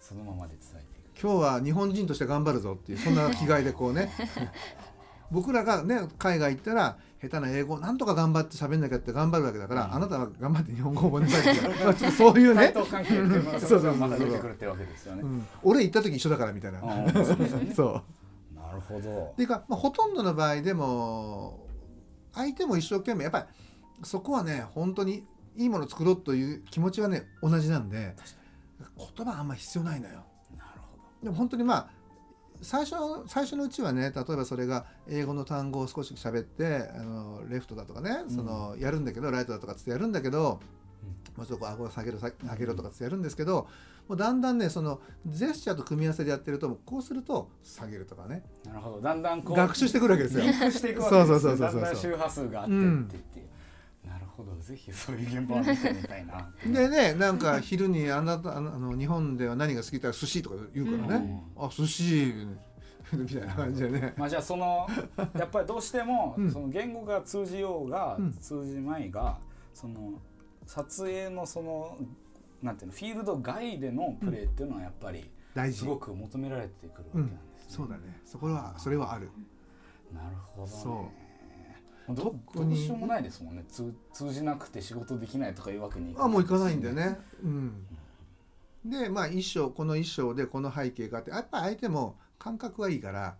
[0.00, 1.22] そのままで伝えていく。
[1.22, 4.10] 今日は日本人として頑張るぞっていうそんな気概でこうね。
[5.30, 9.94] 僕らがね海外行ったら下手な英語をなんとか頑張って喋んなきゃって頑張るわけだから、うん。
[9.94, 15.22] あなたは頑張って日本語を覚えなさいってちょっとそういう対ね、等関係っていうのがそ そううそうそうまた出てくるってわけですよね。
[15.22, 16.80] うん、俺行った時一緒だからみたいな、
[17.74, 18.02] そう
[18.54, 19.30] なるほど。
[19.32, 21.63] っていうか、まあ、ほとんどの場合でも
[22.34, 23.44] 相手も一生懸命やっぱり
[24.02, 25.24] そこはね本当に
[25.56, 28.14] いいものを作ろうという気持ちはね同じなんで
[29.16, 30.24] 言葉あんま必要ないのよ。
[30.56, 31.90] なるほでも本当にまあ
[32.60, 40.60] 最初最初のうちはね例えばそれが英語の単語を少し喋ってあのレフトだとかねそのやるんだけど、ライトだとかつってやるんだけど、
[41.36, 43.68] もうちょっとこう顎を下げろ下げろとかつってやるんですけど、
[44.08, 48.42] もうだんだんねそのジェスチャーと組み合わせでやってるとこうすると下げるとかね。
[48.64, 49.00] どなるほど。
[49.00, 50.44] だんだんこう学習してくるわけですよ。
[50.70, 51.38] していくわけですよ。
[51.38, 51.80] そうそうそうそうそう。
[51.80, 53.48] だんだん周波数があってって言って、
[54.06, 54.54] なるほど。
[54.60, 56.50] ぜひそういう現場を見てみたいな。
[56.66, 62.34] でねなんか昼にあなたあの日本では何が好きだ寿司とか言うからね、あ寿司
[63.12, 64.12] みたいな感じでね。
[64.16, 64.86] まあじゃあその
[65.38, 66.50] やっぱりどうしても、うん。
[66.50, 68.32] その言語が通じようが、うん。
[68.32, 69.38] 通じまいが
[69.72, 70.20] その
[70.66, 71.96] 撮影のその
[72.64, 77.68] なんていうのフィールド外でのプレーっていうのはやっぱり大事すごく求められてくるわけなんですね。
[77.68, 79.30] そうだねそこはそれはある。
[80.12, 80.72] なるほどね。
[80.72, 81.10] そ
[82.08, 87.04] うどどうしようもないですもんね通通じなくて仕事できないとかいうわけにあもう行かないんだよね。
[87.04, 87.18] ね。
[87.42, 87.86] うん、
[88.84, 93.36] でまあ衣装この衣装でこの背景があってやっぱ相手も感覚はいいから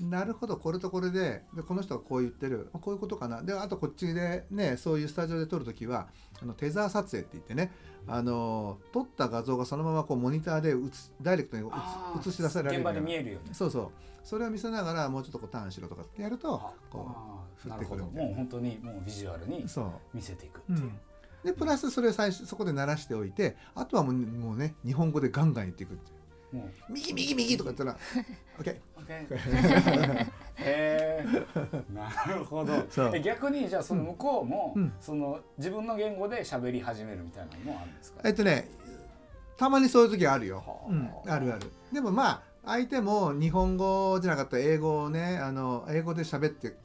[0.00, 2.68] なるほどこれとこれででこの人がこう言ってる。
[2.72, 3.42] こういうことかな。
[3.42, 6.08] であとこっちでねそういうスタジオで撮る時は
[6.42, 7.72] あのテザー撮影って言ってね
[8.06, 10.74] あの撮った画像がそのままこうモニターで
[11.22, 13.54] ダイレクトに映映し出される現場で見えるように。
[13.54, 13.90] そうそう。
[14.22, 18.04] それを見せながらもうちょっとこうターンしろとかってやるとあこあ降っーなるほど。
[18.04, 18.28] てくるみたいな。
[18.28, 19.90] もう本当にもうビジュアルにうそう。
[20.12, 20.78] 見せていくっていう。
[20.78, 20.98] うん。
[21.44, 26.15] でプラスそれを最初そこで鳴らしておいてあとはもうもうね日本語でガンガン言っていくっていう
[26.88, 27.96] 右右右とか言ったら
[28.58, 28.76] OK
[30.58, 31.24] へえ
[31.94, 32.84] なるほど。
[33.20, 34.92] 逆にじゃあその向こうも、うん。
[35.00, 38.68] その自分の言語で喋り始めるみたいなのもあるんですか、えっとね
[39.56, 40.56] たまにそういう時あるよ。
[40.56, 40.90] は、あ。
[40.90, 41.70] うん、あるある。
[41.92, 46.76] でもまあ相手も日本語じゃなかったら英語をねあの英語で喋って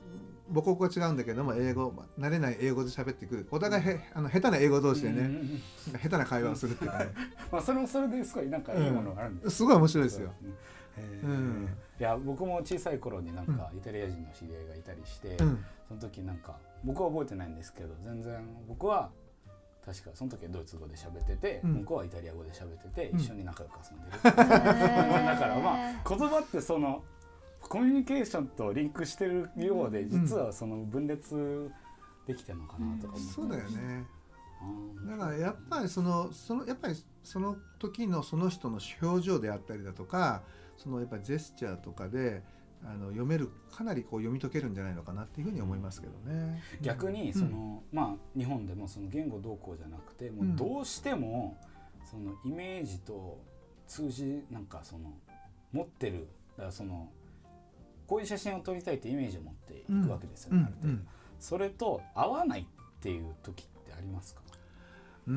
[0.53, 3.47] 母国は違うんだけども英語慣れない英語で喋ってくる。
[3.51, 5.61] お互いへあの下手な英語同士でね、うんうんうん。
[5.99, 7.09] 下手な会話をするっていうかね。
[7.51, 10.33] まあそれもそれですごいなんかいいものがあるんですすごい面白いですよ。
[11.21, 11.69] そうん。
[11.99, 15.65] いや僕も小さい頃になんかイタリア人の知り合いがいたりして、うん。
[15.87, 19.09] その時なんか僕は覚えてないんですけど全然僕は
[19.85, 21.73] 確かその時はドイツ語で喋ってて、うん。
[21.79, 23.19] 向こうはイタリア語で喋ってて、うん。
[23.19, 27.03] 一緒に仲良く遊んでるだからまあ言葉ってその
[27.71, 31.71] コミュニケーションとリンクしてるようで実はその分裂
[32.27, 33.33] できてるのかなとか思って。
[33.33, 34.05] そうだよね。
[35.09, 40.43] だからやっぱりそのそのやっぱりその時のその人の表情であったりだとか
[40.75, 42.43] そのやっぱりジェスチャーとかで
[42.83, 46.61] あの読めるかなりこう読み解けるんじゃないのかなっていうふうに思いますけどね。
[46.81, 51.57] 逆にその、まあ日本でもその言語動向じゃなくてもうどうしても
[52.03, 53.39] そのイメージと
[53.87, 55.13] 通じなんかその
[55.71, 57.09] 持ってるだからその
[58.11, 60.89] こういう写真を撮りたいってイメージを持っていくわけですよね、うんある程度。
[60.89, 61.07] うん
[61.39, 62.65] それと合わないっ
[62.99, 64.41] ていう時ってありますか？
[65.27, 65.33] うー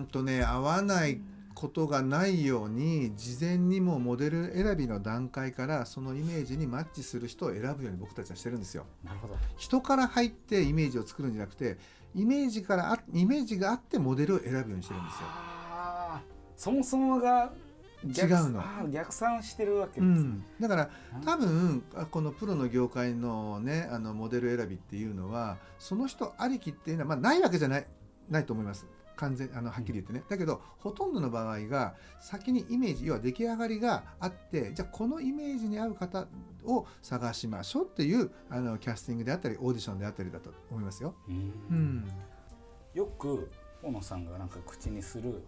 [0.00, 1.20] んとね合わない
[1.54, 8.86] ことがないように事前にもうモデル選びの段階からそのイメージにマッチする人を選ぶように僕たちはしてるんですよ。
[9.04, 9.36] なるほど。
[9.58, 11.76] 人から入ってイメージを作るんじゃなくて
[12.14, 15.28] イメージからあイメージがあってモデルを選ぶようにしてるんですよ。
[16.56, 17.65] そもそもが逆
[18.10, 18.62] 違うの。
[18.90, 20.90] 逆算してるわけですね、うん、だから
[21.24, 27.86] 多分あこのプロの業界のねあのモデル選びっていうのはその人ありきっていうのは、まあ、ないわけじゃない
[28.28, 28.86] ないと思います。
[29.16, 36.26] 完全あのはっきり言ってね、だけどほとんどの場合が先にイメージ要は出来上がりがあってじゃあこのイメージに合う方
[36.64, 41.14] を探しましょうっていうあのキャスティングであったりオーディションであったりだと思いますよ。
[41.28, 41.34] うん。
[41.34, 42.08] うん、
[42.92, 43.50] よく
[43.82, 45.42] 小野さんがなんか口にする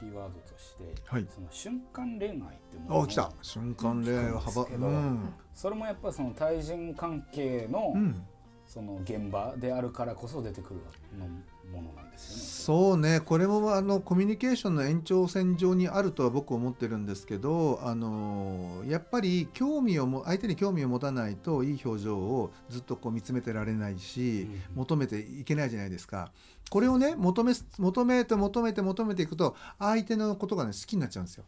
[0.00, 1.26] キーワードとして、はい。
[1.28, 2.38] その瞬間恋愛っ
[2.70, 3.30] ていうものをお来た。
[3.42, 4.62] 瞬間恋愛は幅。
[4.62, 5.34] うん。
[5.54, 8.26] それもやっぱその対人関係の、うん。
[8.66, 10.80] その現場であるからこそ出てくる
[11.18, 11.26] の
[11.70, 12.42] ものなんですよね。
[12.60, 26.30] そうねこれもあのコミュニケーションの延長線上にあるとは僕思ってるんですけどあのやっぱり興味をも相手に興味を持たないといい表情をずっとこう見つめてられないし、うん求めていけないじゃないですか
[26.68, 31.44] これをね求め求めて求めて求めていくと相手のことがね好きになっちゃうんですよ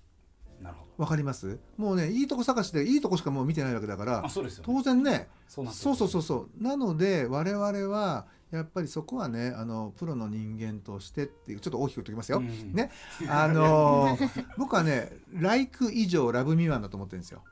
[0.61, 1.02] なるほど。
[1.02, 1.58] わかります？
[1.76, 4.56] もうねいいとこ探しでいいとこしかもう見てないわけだからあそうでね。
[4.62, 12.72] 当然ねそうなんですそうそうそうそうなので我々はやっぱりそこはねあのプロの人間としてっていうちょっと大きく言っておきますよ、うん。
[12.72, 12.90] ね。
[13.28, 17.42] あのー 僕はね「like 以上ラブ未満」だと思ってるんですよ、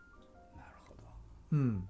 [0.56, 1.02] なるほど。
[1.52, 1.84] うん、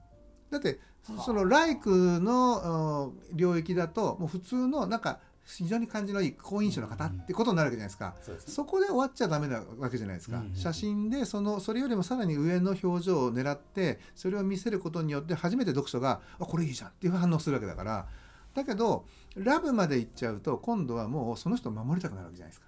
[0.50, 1.22] だってはあ。
[1.22, 8.46] その「like のうん領域だともう普通のなんか非常に感じのいい好印象の方ってことになるわけじゃないですか、そうです。
[8.46, 8.52] ね。
[8.52, 18.06] そこで終わっちゃダメなわけじゃないですか、うんうん写真でそのそれよりもさらに上の表情を狙ってそれを見せることによって初めて読書が「あこれいいじゃん」っていう反応するわけだから
[18.54, 19.04] だけど
[19.36, 22.66] ラブまでいっちゃうと今度はもうその人を守りたくなるわけじゃないですか。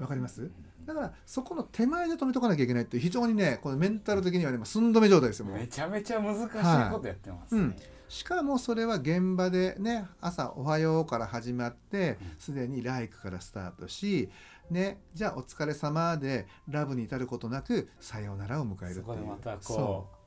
[0.00, 0.50] わかります？
[0.86, 7.60] だからそこの手前で止めとかなきゃいけないって非常にねこのメンタル的にはね寸止め状態ですよめちゃめちゃ難しいことやってますね。
[7.60, 7.76] うん
[8.08, 14.30] しかもそれは現場でね朝「おはよう」から始まってすでに「ライク」からスタートし、
[14.70, 19.04] ね、じゃあ「お疲れ様でラブに至ることなく「さようなら」を迎えるっていう。
[19.04, 20.17] そこでまたこそう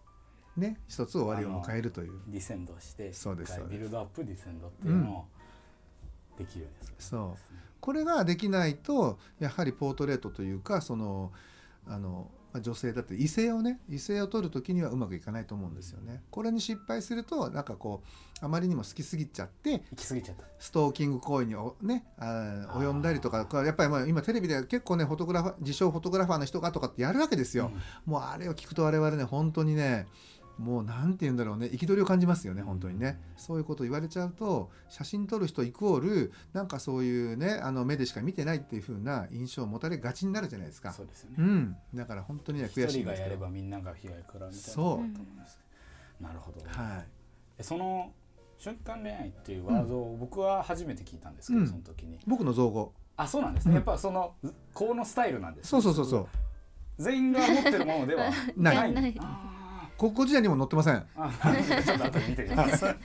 [0.58, 5.26] ね一つ終わりを迎えるといううディセンドしてそうですビルドアップディセンドっていうのを
[6.38, 6.96] できるようにする。
[7.00, 11.32] そうこれができないとやはりポートレートというかその
[11.88, 16.22] あのまあ女性だって異性をね異性を取る時にはうまくいかないと思うんですよね。
[16.30, 18.04] これに失敗するとなんかこ
[18.40, 20.44] うあまりにも好きすぎちゃって行き過ぎちゃった。
[20.60, 27.72] ストーキング行為におねあー及んだりとかやっぱりまあ今テレビで結構ねフォトグラファー自称フォトグラファーの人がとかってやるわけですよ。
[28.06, 30.06] もうあれを聞くと我々ね本当にね
[30.62, 31.68] もうなんて言うんだろうね。
[31.68, 40.94] 憤りを感じますよね本当にね、そういうこと言われちゃうと写真撮る人イコールなんかそういうねあの目でしか見てないっていう風な印象を持たれがちになるじゃないですか。
[40.94, 41.36] そうですよね。
[41.40, 41.76] うん。
[41.96, 44.74] だから本当にね一悔しい人がやればみんなが被害食らうみたいな。
[44.74, 46.24] そう。
[46.24, 46.62] なるほど。
[46.66, 47.06] はい。
[47.58, 48.12] えその
[48.60, 51.68] 瞬間恋愛っていうワードを僕は初めて聞いたんですけど、うん。
[51.68, 52.20] その時に。
[52.28, 52.94] 僕の造語。
[53.18, 53.72] あそうなんですね。
[53.72, 53.76] うん。
[53.78, 54.36] やっぱその
[54.74, 56.28] このスタイルなんですね、そうそうそうそう。
[57.00, 58.94] 全員が持ってるものでは ない。
[58.94, 59.16] ない
[60.08, 61.06] あ国語辞典にも載ってません。
[61.86, 62.98] ちょっと後で見てください。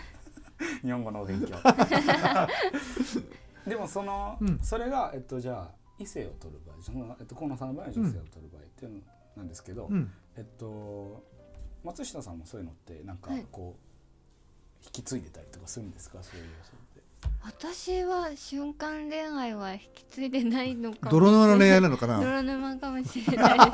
[0.82, 1.56] 日本語のお勉強。
[3.68, 4.58] でもその、うん。
[4.60, 8.98] それがえっとじゃあ異性を取る場合その、えっと、河野さんの場合は女性を取る場合っていうの
[9.36, 10.10] なんですけど、うん。
[10.36, 11.24] えっと
[11.84, 13.46] 松下さんもそういうのってなんかはい。
[13.52, 16.18] こう、引き継いでたりとかするんですか？
[16.22, 17.02] そういう要素って。
[17.44, 22.18] 私は瞬間恋愛は引き継いでないのかも泥沼の恋愛なのかな？
[22.20, 23.70] 泥沼かもしれないです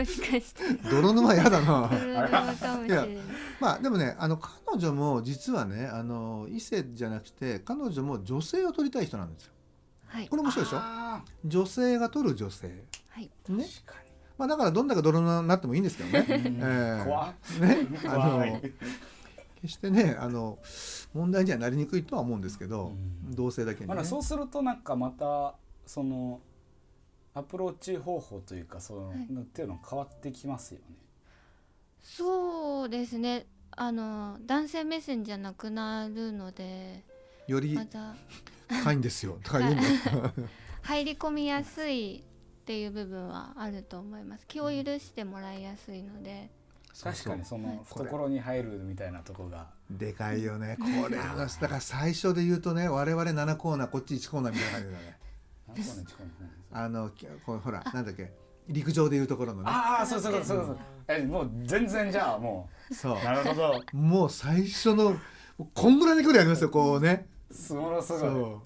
[0.00, 0.64] もしかして。
[0.90, 1.88] 泥沼やだな。
[1.88, 2.42] 泥沼か
[2.76, 3.08] もしれない。
[3.60, 9.52] まあでもねあの彼女も実はねあの異性じゃなくて彼女も女性を取りたい人なんですよ。
[10.06, 10.28] はい。
[10.28, 10.78] これ面白いでしょ？
[10.80, 12.84] あ女性が取る女性。
[13.10, 13.30] はい。
[13.48, 13.64] ーね？
[13.64, 13.94] 確か
[14.38, 16.24] まあだからどんだけ泥沼になってもいいんですけどね。
[16.62, 17.04] ええ。
[17.04, 17.34] 怖っ。
[17.60, 17.86] ね？
[18.08, 18.52] あ怖い。
[18.52, 20.58] の決してねあの
[21.12, 22.94] 問題にはなりにくいとは思うんですけど、
[23.26, 23.34] うん。
[23.34, 25.54] 同性だけにね、そうするとなんかまた
[25.86, 26.40] その
[27.34, 29.18] アプローチ方法というかその、はい。
[29.18, 30.96] っていうの変わってきますよね。
[32.02, 33.46] そうですね。
[33.76, 37.04] あの男性目線じゃなくなるので
[37.46, 38.14] よりまた。
[38.68, 39.38] 深いんですよ。
[39.42, 39.82] とか言うんだ
[40.82, 44.46] 入り込みやすいっていう部分はあると思います。
[44.46, 46.50] 気を許してもらいやすいので。
[47.00, 47.64] 確かにそはい。
[47.64, 49.68] の懐に入るみたいなとこが。
[49.90, 50.76] でかいよね。
[50.80, 55.18] これはだから最初で言うとね我々7コーナーこっち1コーナーみたいな感じだね
[56.72, 58.32] あのきこうほらなんだっけ？
[58.68, 59.70] 陸上でいうところのね。
[59.70, 60.66] ああそうそうそうそう。
[60.66, 60.78] そう
[61.08, 63.18] えもう全然じゃあもそう。
[63.20, 63.82] うなるほど。
[63.92, 65.16] もう最初の
[65.74, 67.26] こんぐらいの距離ありますよこうね。
[67.50, 68.62] すごいすそご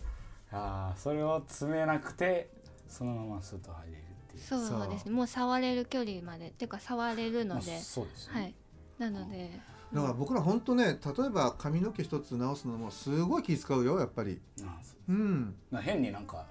[0.52, 2.50] ああそれを詰めなくて
[2.86, 4.42] そのままスッと入れるっていう。
[4.42, 5.10] そうですね。
[5.10, 6.48] もう触れる距離まで。
[6.48, 8.54] っていうか触れるまあので、そうですね、はい。
[8.98, 9.50] なので。
[9.92, 14.40] だから僕ら本当ね例えば髪の毛一つ直すのもすごい気使うよやっぱり。
[15.08, 15.54] ううん。
[15.70, 16.44] な変になんか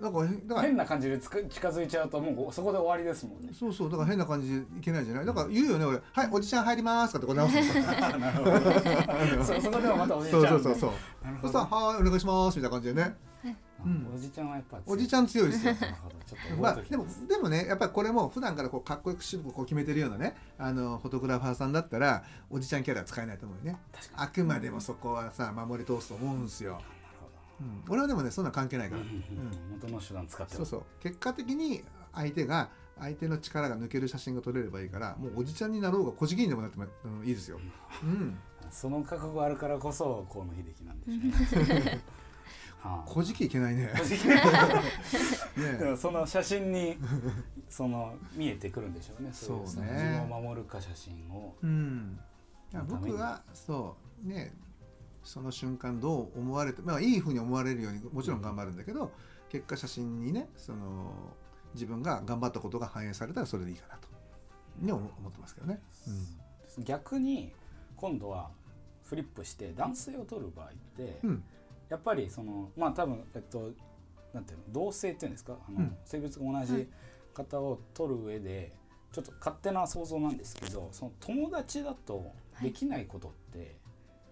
[0.00, 3.50] だからへだから変な感じでつく近づいちゃうともうそこで終わりですもんね。
[3.52, 5.26] そうそうだから変な感じでいけないじゃない？
[5.26, 7.82] だから言うよね俺「はいおじちゃん入ります」とかってこう直すの。
[8.18, 10.90] なるほど そそこではまたおじいちゃそんうそうそうそう。
[11.42, 13.16] そしたら「はいお願いします」みたいな感じでね。
[13.84, 14.10] うん。
[14.12, 15.74] おじちゃんはやっぱおじちゃん強いですよ。
[16.60, 23.78] まあでもでもねやっぱりこれも普段からこうかっこよく渋くこう決めてるようなねあのフォトグラファーさんだったらおじちゃんキャラは使えないと思うよね。
[24.16, 26.97] あくまでもそこはさ守り通すと思うんですよ、なるほ
[27.60, 29.24] うん、俺はでもねそんな関係ないど、から、うん
[29.72, 30.82] 元の手段使ってそうそう。
[31.00, 37.60] 結果的に相手が相手の力が抜ける写真が撮れればいいからもうおじちゃんになろうが小じきにでもなっても、うん、いいですよ、
[38.02, 38.38] うん、
[38.70, 42.00] その覚悟あるからこそ河野秀樹なんでしょうね。
[42.82, 43.10] はあ。
[43.10, 43.86] 小じきいけないね。
[45.56, 46.96] ねその写真に
[47.68, 49.30] その見えてくるんでしょうね。
[49.32, 49.64] そうね。
[49.64, 51.54] 自分を守るか写真を。
[51.62, 52.18] うん、
[52.88, 54.28] 僕はそう。
[54.28, 54.52] ね
[55.28, 59.12] その瞬間どう思われてまあいいふうに思われるようにもちろん頑張るんだけど、
[59.50, 61.12] 結果写真にねその
[61.74, 64.08] 自分が頑張ったことが反映されたらそれでいいかなと。
[64.80, 65.80] ね思思ってますけどね。
[66.78, 67.52] 逆に
[67.96, 68.50] 今度は
[69.04, 71.44] フリップして男性を撮る場合って、うん、
[71.88, 73.72] やっぱりそのまあ多分えっと
[74.32, 75.56] なんていうの同性っていうんですか？
[75.68, 75.96] あの、うん。
[76.04, 76.88] 性別が同じ
[77.34, 78.72] 方を撮る上で
[79.12, 83.76] ちょっと勝手な想像なんですけどその友達だとできないことって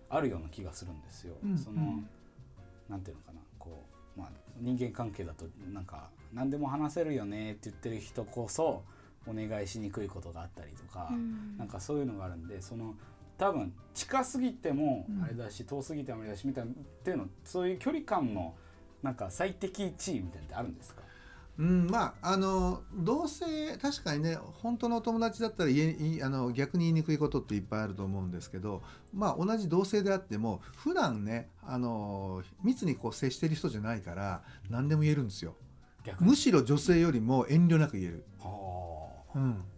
[0.09, 1.35] あるような気がするんですよ。
[1.45, 2.09] うんその、うん
[2.88, 3.40] なんていうのかな。
[3.59, 3.85] こ
[4.16, 8.85] う、まあ、人間関係だとなんか何でも話せるよねって言ってる人こそ
[9.27, 11.57] お願いしにくいことがあったりとか、うん。
[11.59, 12.95] なんかそういうのがあるんでその
[13.38, 15.25] 多分近すぎてもうん。
[15.25, 18.55] あれだし、遠すぎてもあれだしみたいなっていうのそういう距離感の
[19.03, 21.03] なんか最適値みたいなのってあるんですか？
[21.59, 28.83] うん、まああの同性確かにね本当のお友達だったら言えいあの逆に言いにくいことっていっぱいあると思うんですけど、
[29.14, 35.55] まあ、同じ同性であっても普段ねあの密にこう接してる人じゃないから何でも言えるんですよ。
[36.21, 38.25] むしろ女性よりも遠慮なく言える。
[38.38, 39.76] はうん、あ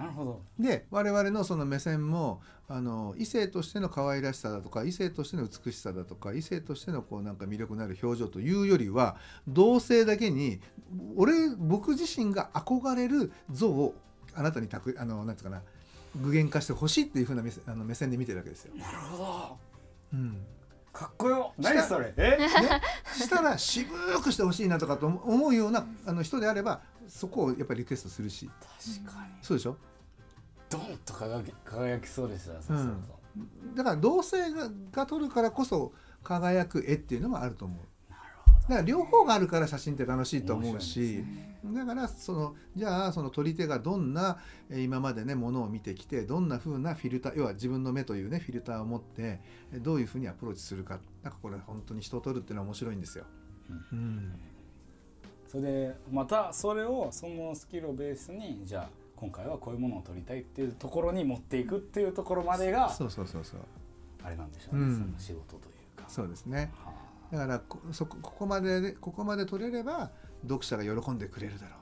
[0.00, 0.42] なるほど。
[0.58, 9.16] で我々のその目線もあの異性としての可愛らしさだとか異性としての美しさだとか異性としてのこうなんか魅力のある表情というよりは
[9.48, 10.60] 同性だけに
[11.16, 13.94] 俺僕自身が憧れる像を
[14.34, 15.62] あなたにたくあのなんつうかな
[16.16, 18.74] 具現化してほしいっていう風な目線あの目線で見てるわけですよ。
[18.76, 19.58] なるほど。
[20.12, 20.44] うん、
[20.92, 21.52] かっこよ。
[21.56, 22.12] 何それ？
[22.16, 22.36] え？
[22.38, 22.48] ね、
[23.16, 23.88] したら渋
[24.22, 28.50] くしてほしいなとかと思うようなあの人であればそこをやっぱりリクエストするし。
[29.04, 29.32] 確かに。
[29.40, 29.76] そうでしょ？
[30.70, 33.20] ドンと輝き輝きそうですよそうすると、
[33.76, 37.78] だから同性がが撮るからこそ輝く絵っていうのもあると思う。
[38.10, 41.50] なるほだから両方があるから写真って楽しいと思うしね。
[41.74, 44.38] だからそのじゃあその撮り手がどんな
[44.70, 49.40] えー今までねものを見てきてどんな風なフィルター要は自分の目というねフィルターを持って
[49.72, 53.24] えーどういう風にアプローチするかなんかこれ本当に人を撮るっていうのは面白いんですよ。
[53.92, 54.32] うん。
[55.46, 63.60] それでまたそれをそのスキルをベースにじゃあ今回はこういうものを撮りたいっていうところに持っていくっていうところまでがそうそうそうそう。
[64.22, 64.94] あれなんでしょうね、うん。
[64.96, 66.04] その仕事というか。
[66.08, 66.72] そうですね。
[66.84, 66.92] は
[67.30, 70.10] だからこそこここまででここまで撮れれば
[70.42, 71.78] 読者が喜んでくれるだろう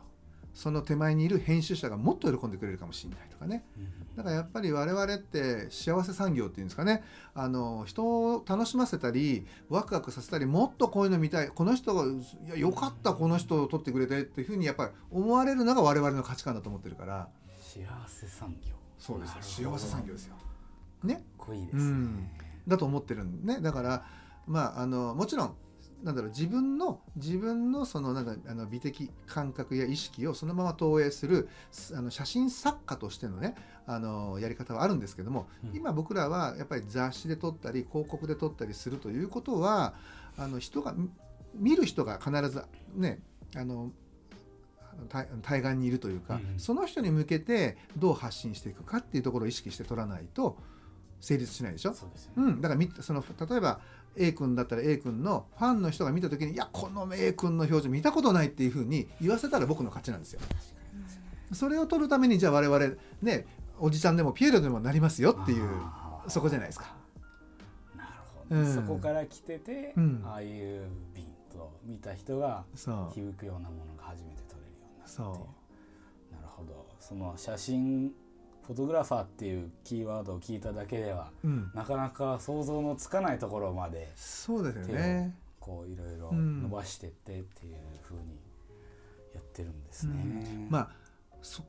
[0.59, 3.65] その手前にいる編集者がもっと喜んでくれるかもしれないとかね。
[4.17, 7.05] だからやっぱり我々って幸せ産業っていうんですかね。
[7.33, 8.03] あの人
[8.35, 11.49] を楽しませたりワクワクさせたりもっとこういうの見たい。
[11.51, 17.29] この人がいやよかったこの人を撮ってくれてっていうふうにやっぱり思われるのが我々の価値観だと思ってるから。
[17.61, 18.75] 幸せ産業。
[18.99, 20.35] そうです幸せ産業ですよ。
[21.05, 21.15] ね。
[21.15, 22.29] かっこいいですね、うん。
[22.67, 23.61] だと思ってるんね。
[23.61, 24.05] だから
[24.49, 25.55] まああのもちろん
[26.03, 35.77] なんだろう自分の自分のそのなんだあの美的感覚や意識をそのまま投影するすあの写真作家としてのねあのやり方はあるんですけども、うん。
[35.77, 39.95] 今僕らはやっぱり雑誌で撮ったり広告で撮ったりするということは
[40.37, 41.11] あの人がみ
[41.55, 42.63] 見る人が必ず
[42.95, 43.21] ね
[43.57, 43.91] あの
[45.09, 46.59] 対対岸にいるというか、うんうん。
[46.61, 50.57] その人に向けてどう発信していくかっていうところを意識して撮らないと
[51.21, 51.95] 成立しないでしょ？
[51.95, 53.81] そうですよね、うん、だからみその例えば
[54.17, 60.41] A 君だったら A 君のファンの人が見た時に「いやこの A 君の表情見たことない」っていうふうに言わせたら僕の勝ちなんですよ。
[61.53, 63.47] それを取るためにじゃあ我々ね
[63.79, 65.69] おじちゃんでもピエロでもなりますよっていう
[66.27, 66.95] そこじゃないですか。
[67.97, 68.11] なる
[68.49, 68.75] ほど、うん。
[68.75, 70.23] そこから来てて、うん。
[70.25, 73.15] ああいうビンと見た人がそう。
[73.15, 75.27] 響くようなものが初めて撮れるようになるっていう。
[75.27, 75.49] そ
[76.33, 76.87] なるほど。
[77.01, 78.13] その写真
[78.69, 85.35] フォトグラファーっていうキーワードを聞いただけではう、うん、なかなか想像のつかないところまでそうですよね。
[85.59, 88.21] こういろいろ伸ばしてってっていうふうに
[89.35, 90.13] やってるんですね。
[90.67, 90.91] うん、まあ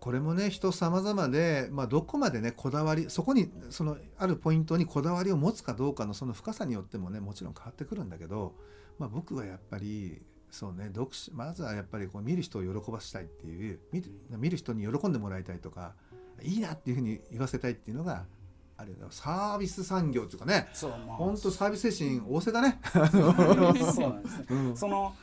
[0.01, 8.55] これもね人様々で、まあ、どこまでねこだわりそこにそのあるポイントにこだわりを持つかどうかのその深さによってもねもちろん変わってくるんだけど、
[8.97, 10.21] まあ、僕はやっぱり
[10.51, 14.03] そうね読書まずはやっぱりこう見る人を喜ばしたいっていう見
[14.37, 15.93] 見る人に喜んでもらいたいとか
[16.43, 18.25] いいなっていうふうに言わせたいっていうのが
[18.77, 20.67] あるサービス産業っていうかね。
[20.73, 22.79] 本当、まあ、サービス精神旺盛だね。
[23.11, 25.13] そうなんですね、 うん、その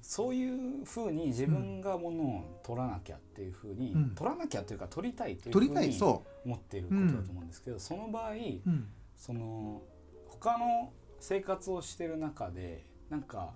[0.00, 5.98] そういうふうに自分がものを取らなきゃっていうふうに、うん、取らなきゃというか取りたいというふうに
[6.44, 9.82] 思っていることだと思うんですけど、その場合、うん、その
[10.28, 13.54] 他の生活をしてる中でなんか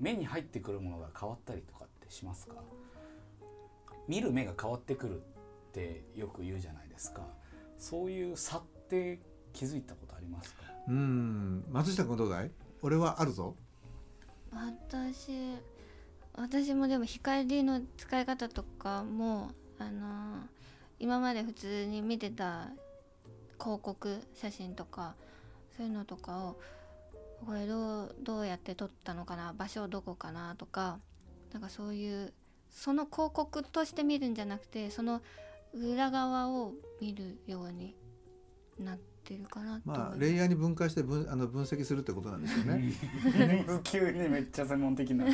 [0.00, 2.56] 目に入ってくるものが変わったりとかってしますか？
[4.08, 5.22] 見る目が変わってくる
[5.72, 7.22] ってよく言うじゃないですか。
[7.78, 9.20] そういう差って
[9.54, 10.64] 気づいたことありますか？
[10.86, 12.50] うん松下君どうだい？
[12.82, 13.56] 俺はあるぞ。
[14.50, 15.56] 私
[16.34, 20.42] 私もでも光の使い方とかもあの
[20.98, 22.68] 今まで普通に見てた
[23.58, 25.14] 広告写真とか
[25.76, 26.60] そういうのとかを
[27.46, 30.98] これどうどうやって撮ったのかな場所どこかなとか
[31.52, 32.32] なんかそういう
[32.70, 35.22] その広告として見るんじゃなくてその
[35.74, 37.94] 裏側を見るように
[38.78, 42.92] なってってるかなまあレイヤーに分解して分あの分析するってことなんですよね。
[43.84, 45.24] 急にめっちゃ専門的な。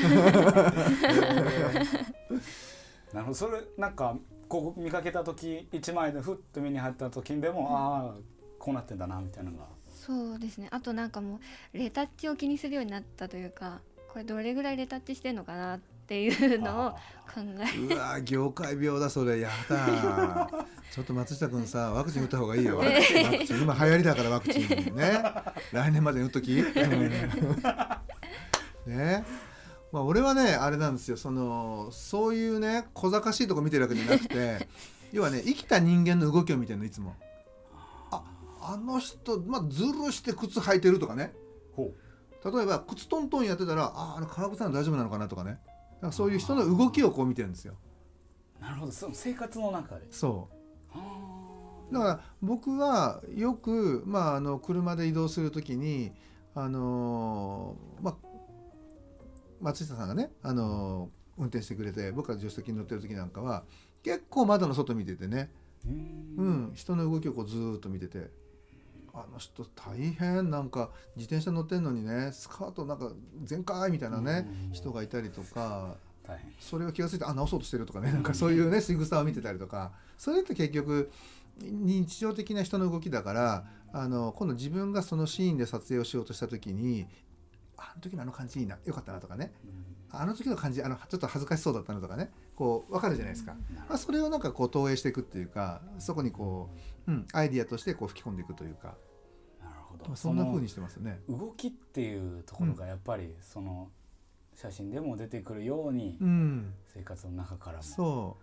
[3.13, 4.19] なるほどそれなんか
[4.49, 8.15] こう見かけた時一枚でふっと目に入った時でも、うん、ああ
[8.59, 9.67] こうなってんだなみたいなのが。
[9.89, 11.41] そうですねあとなんかも
[11.75, 13.81] うレタッチを気にするようになったというか
[14.13, 16.97] これどれぐらいレタッチしてんのかなってっていうのを考
[17.77, 20.49] えうわ業界病だそれやだ
[20.91, 22.91] ちょっと松下君さワクチン打った方がいいよ、ワク
[23.47, 23.61] チン。
[23.61, 24.69] 今流行りだからワクチン。
[24.97, 25.23] ね。
[25.71, 26.65] 来年まで打っとき。
[28.87, 29.23] ね。
[29.93, 31.19] まあ俺はねあれなんですよ。
[31.19, 34.67] そのそういうね小賢しいとこ見てるわけじゃなくて
[35.13, 37.17] 要はね生きた人間の動きを見てるのいつも。
[38.11, 38.23] あ
[38.63, 41.35] あの人、まあ、ずるして靴履いてるとかね。
[41.77, 45.59] 例えば靴トントンやってたらああの川口さん大丈夫なのかなとかね
[46.01, 47.75] かそういう人の動きをこう見てるんですよ。
[48.61, 48.93] なるほど。
[48.93, 50.07] その生活の中で。
[50.11, 51.95] そう。
[51.95, 56.13] だから僕はよく、まあ、あの車で移動する時に
[56.55, 58.29] あのー、まあ
[59.61, 63.65] 松下さんがね、あのー、運転してくれて僕が助手席に乗ってる時なんかは
[64.03, 65.51] 結構窓の外見ててね。
[65.87, 68.31] うん、人の動きをこうずっと見てて
[69.27, 73.13] あの人大変なんか自転車乗ってんのにねスカートなんか
[73.43, 75.97] 全開みたいなね、人がいたりとか
[76.61, 81.11] それを気が付いてあ直そうとしてるとかねなんかそういうね仕草を見てたりとかそれって結局
[81.61, 87.07] 日常的な人の動きだからあの今度自分がそのシーンで撮影をしようとした時に
[87.77, 89.53] あの時のあの感じいいなよかったなとかね、
[90.11, 93.55] あの時の感じあのちょっと恥ずかしそうだったなとかねこう分かるじゃないですか、
[93.89, 96.71] まあ、それをなんかこう投影していくっていうかそこにこ
[97.07, 98.95] う、うん、アイディアとしてこう吹き込んでいくというか。
[99.99, 100.17] ど。
[100.17, 101.21] そんな風にしてますね。
[101.29, 103.91] 動きっていうところがやっぱりその
[104.55, 106.19] 写真でも出てくるように
[106.93, 108.37] 生活の中からも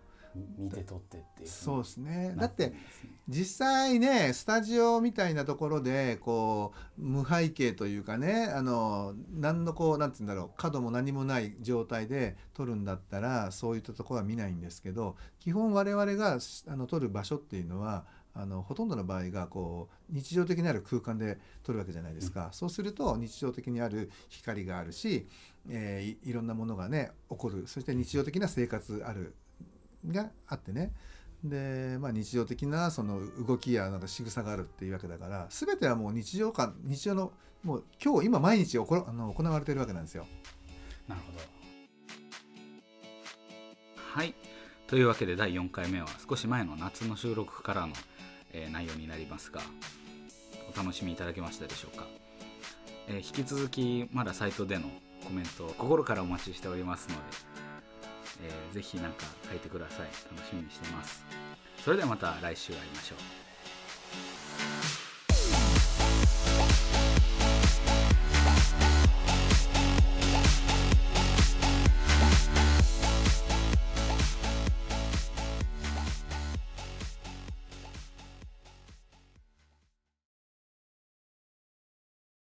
[0.58, 2.34] 見て撮ってっていうそうですね。
[2.36, 2.72] だって
[3.28, 16.38] 実際ねスタジオみたいなところでこう無背景というかねあの何のこうなんて言うんだろう角も何もない状態で撮るんだったらそういったところは見ないんですけど基本我々が
[16.68, 18.04] あの撮る場所っていうのは
[18.38, 25.26] あのほとんどの場合がこう日常的にある空間で撮るわけじゃないですか、うん、そうすると日常的にある光があるし、
[25.70, 27.64] えー、いろんなものがね起こる。
[27.66, 29.34] そして日常的な生活ある
[30.06, 30.92] があってね。
[31.42, 37.32] で、まあ、日常的なその動きやなんか仕草があるっていうわけだから全てはもう日常感日常の
[37.62, 40.26] もう今日今毎日行あの行われてるわけなんですよ。
[41.08, 41.38] なるほど。
[43.96, 44.34] はい。
[44.86, 47.92] というわけで第4回目は少し前の夏の収録からの
[48.56, 49.60] え内容になりますが
[50.72, 52.06] お楽しみいただけましたでしょうか、
[53.08, 54.84] えー、引き続きまだサイトでの
[55.24, 57.20] コメントを心からお待ちしておりますので、
[58.48, 59.98] えー、ぜひ何か書いてください。
[60.34, 61.24] 楽しみにしてます。
[61.84, 64.95] それではまた来週会いましょう。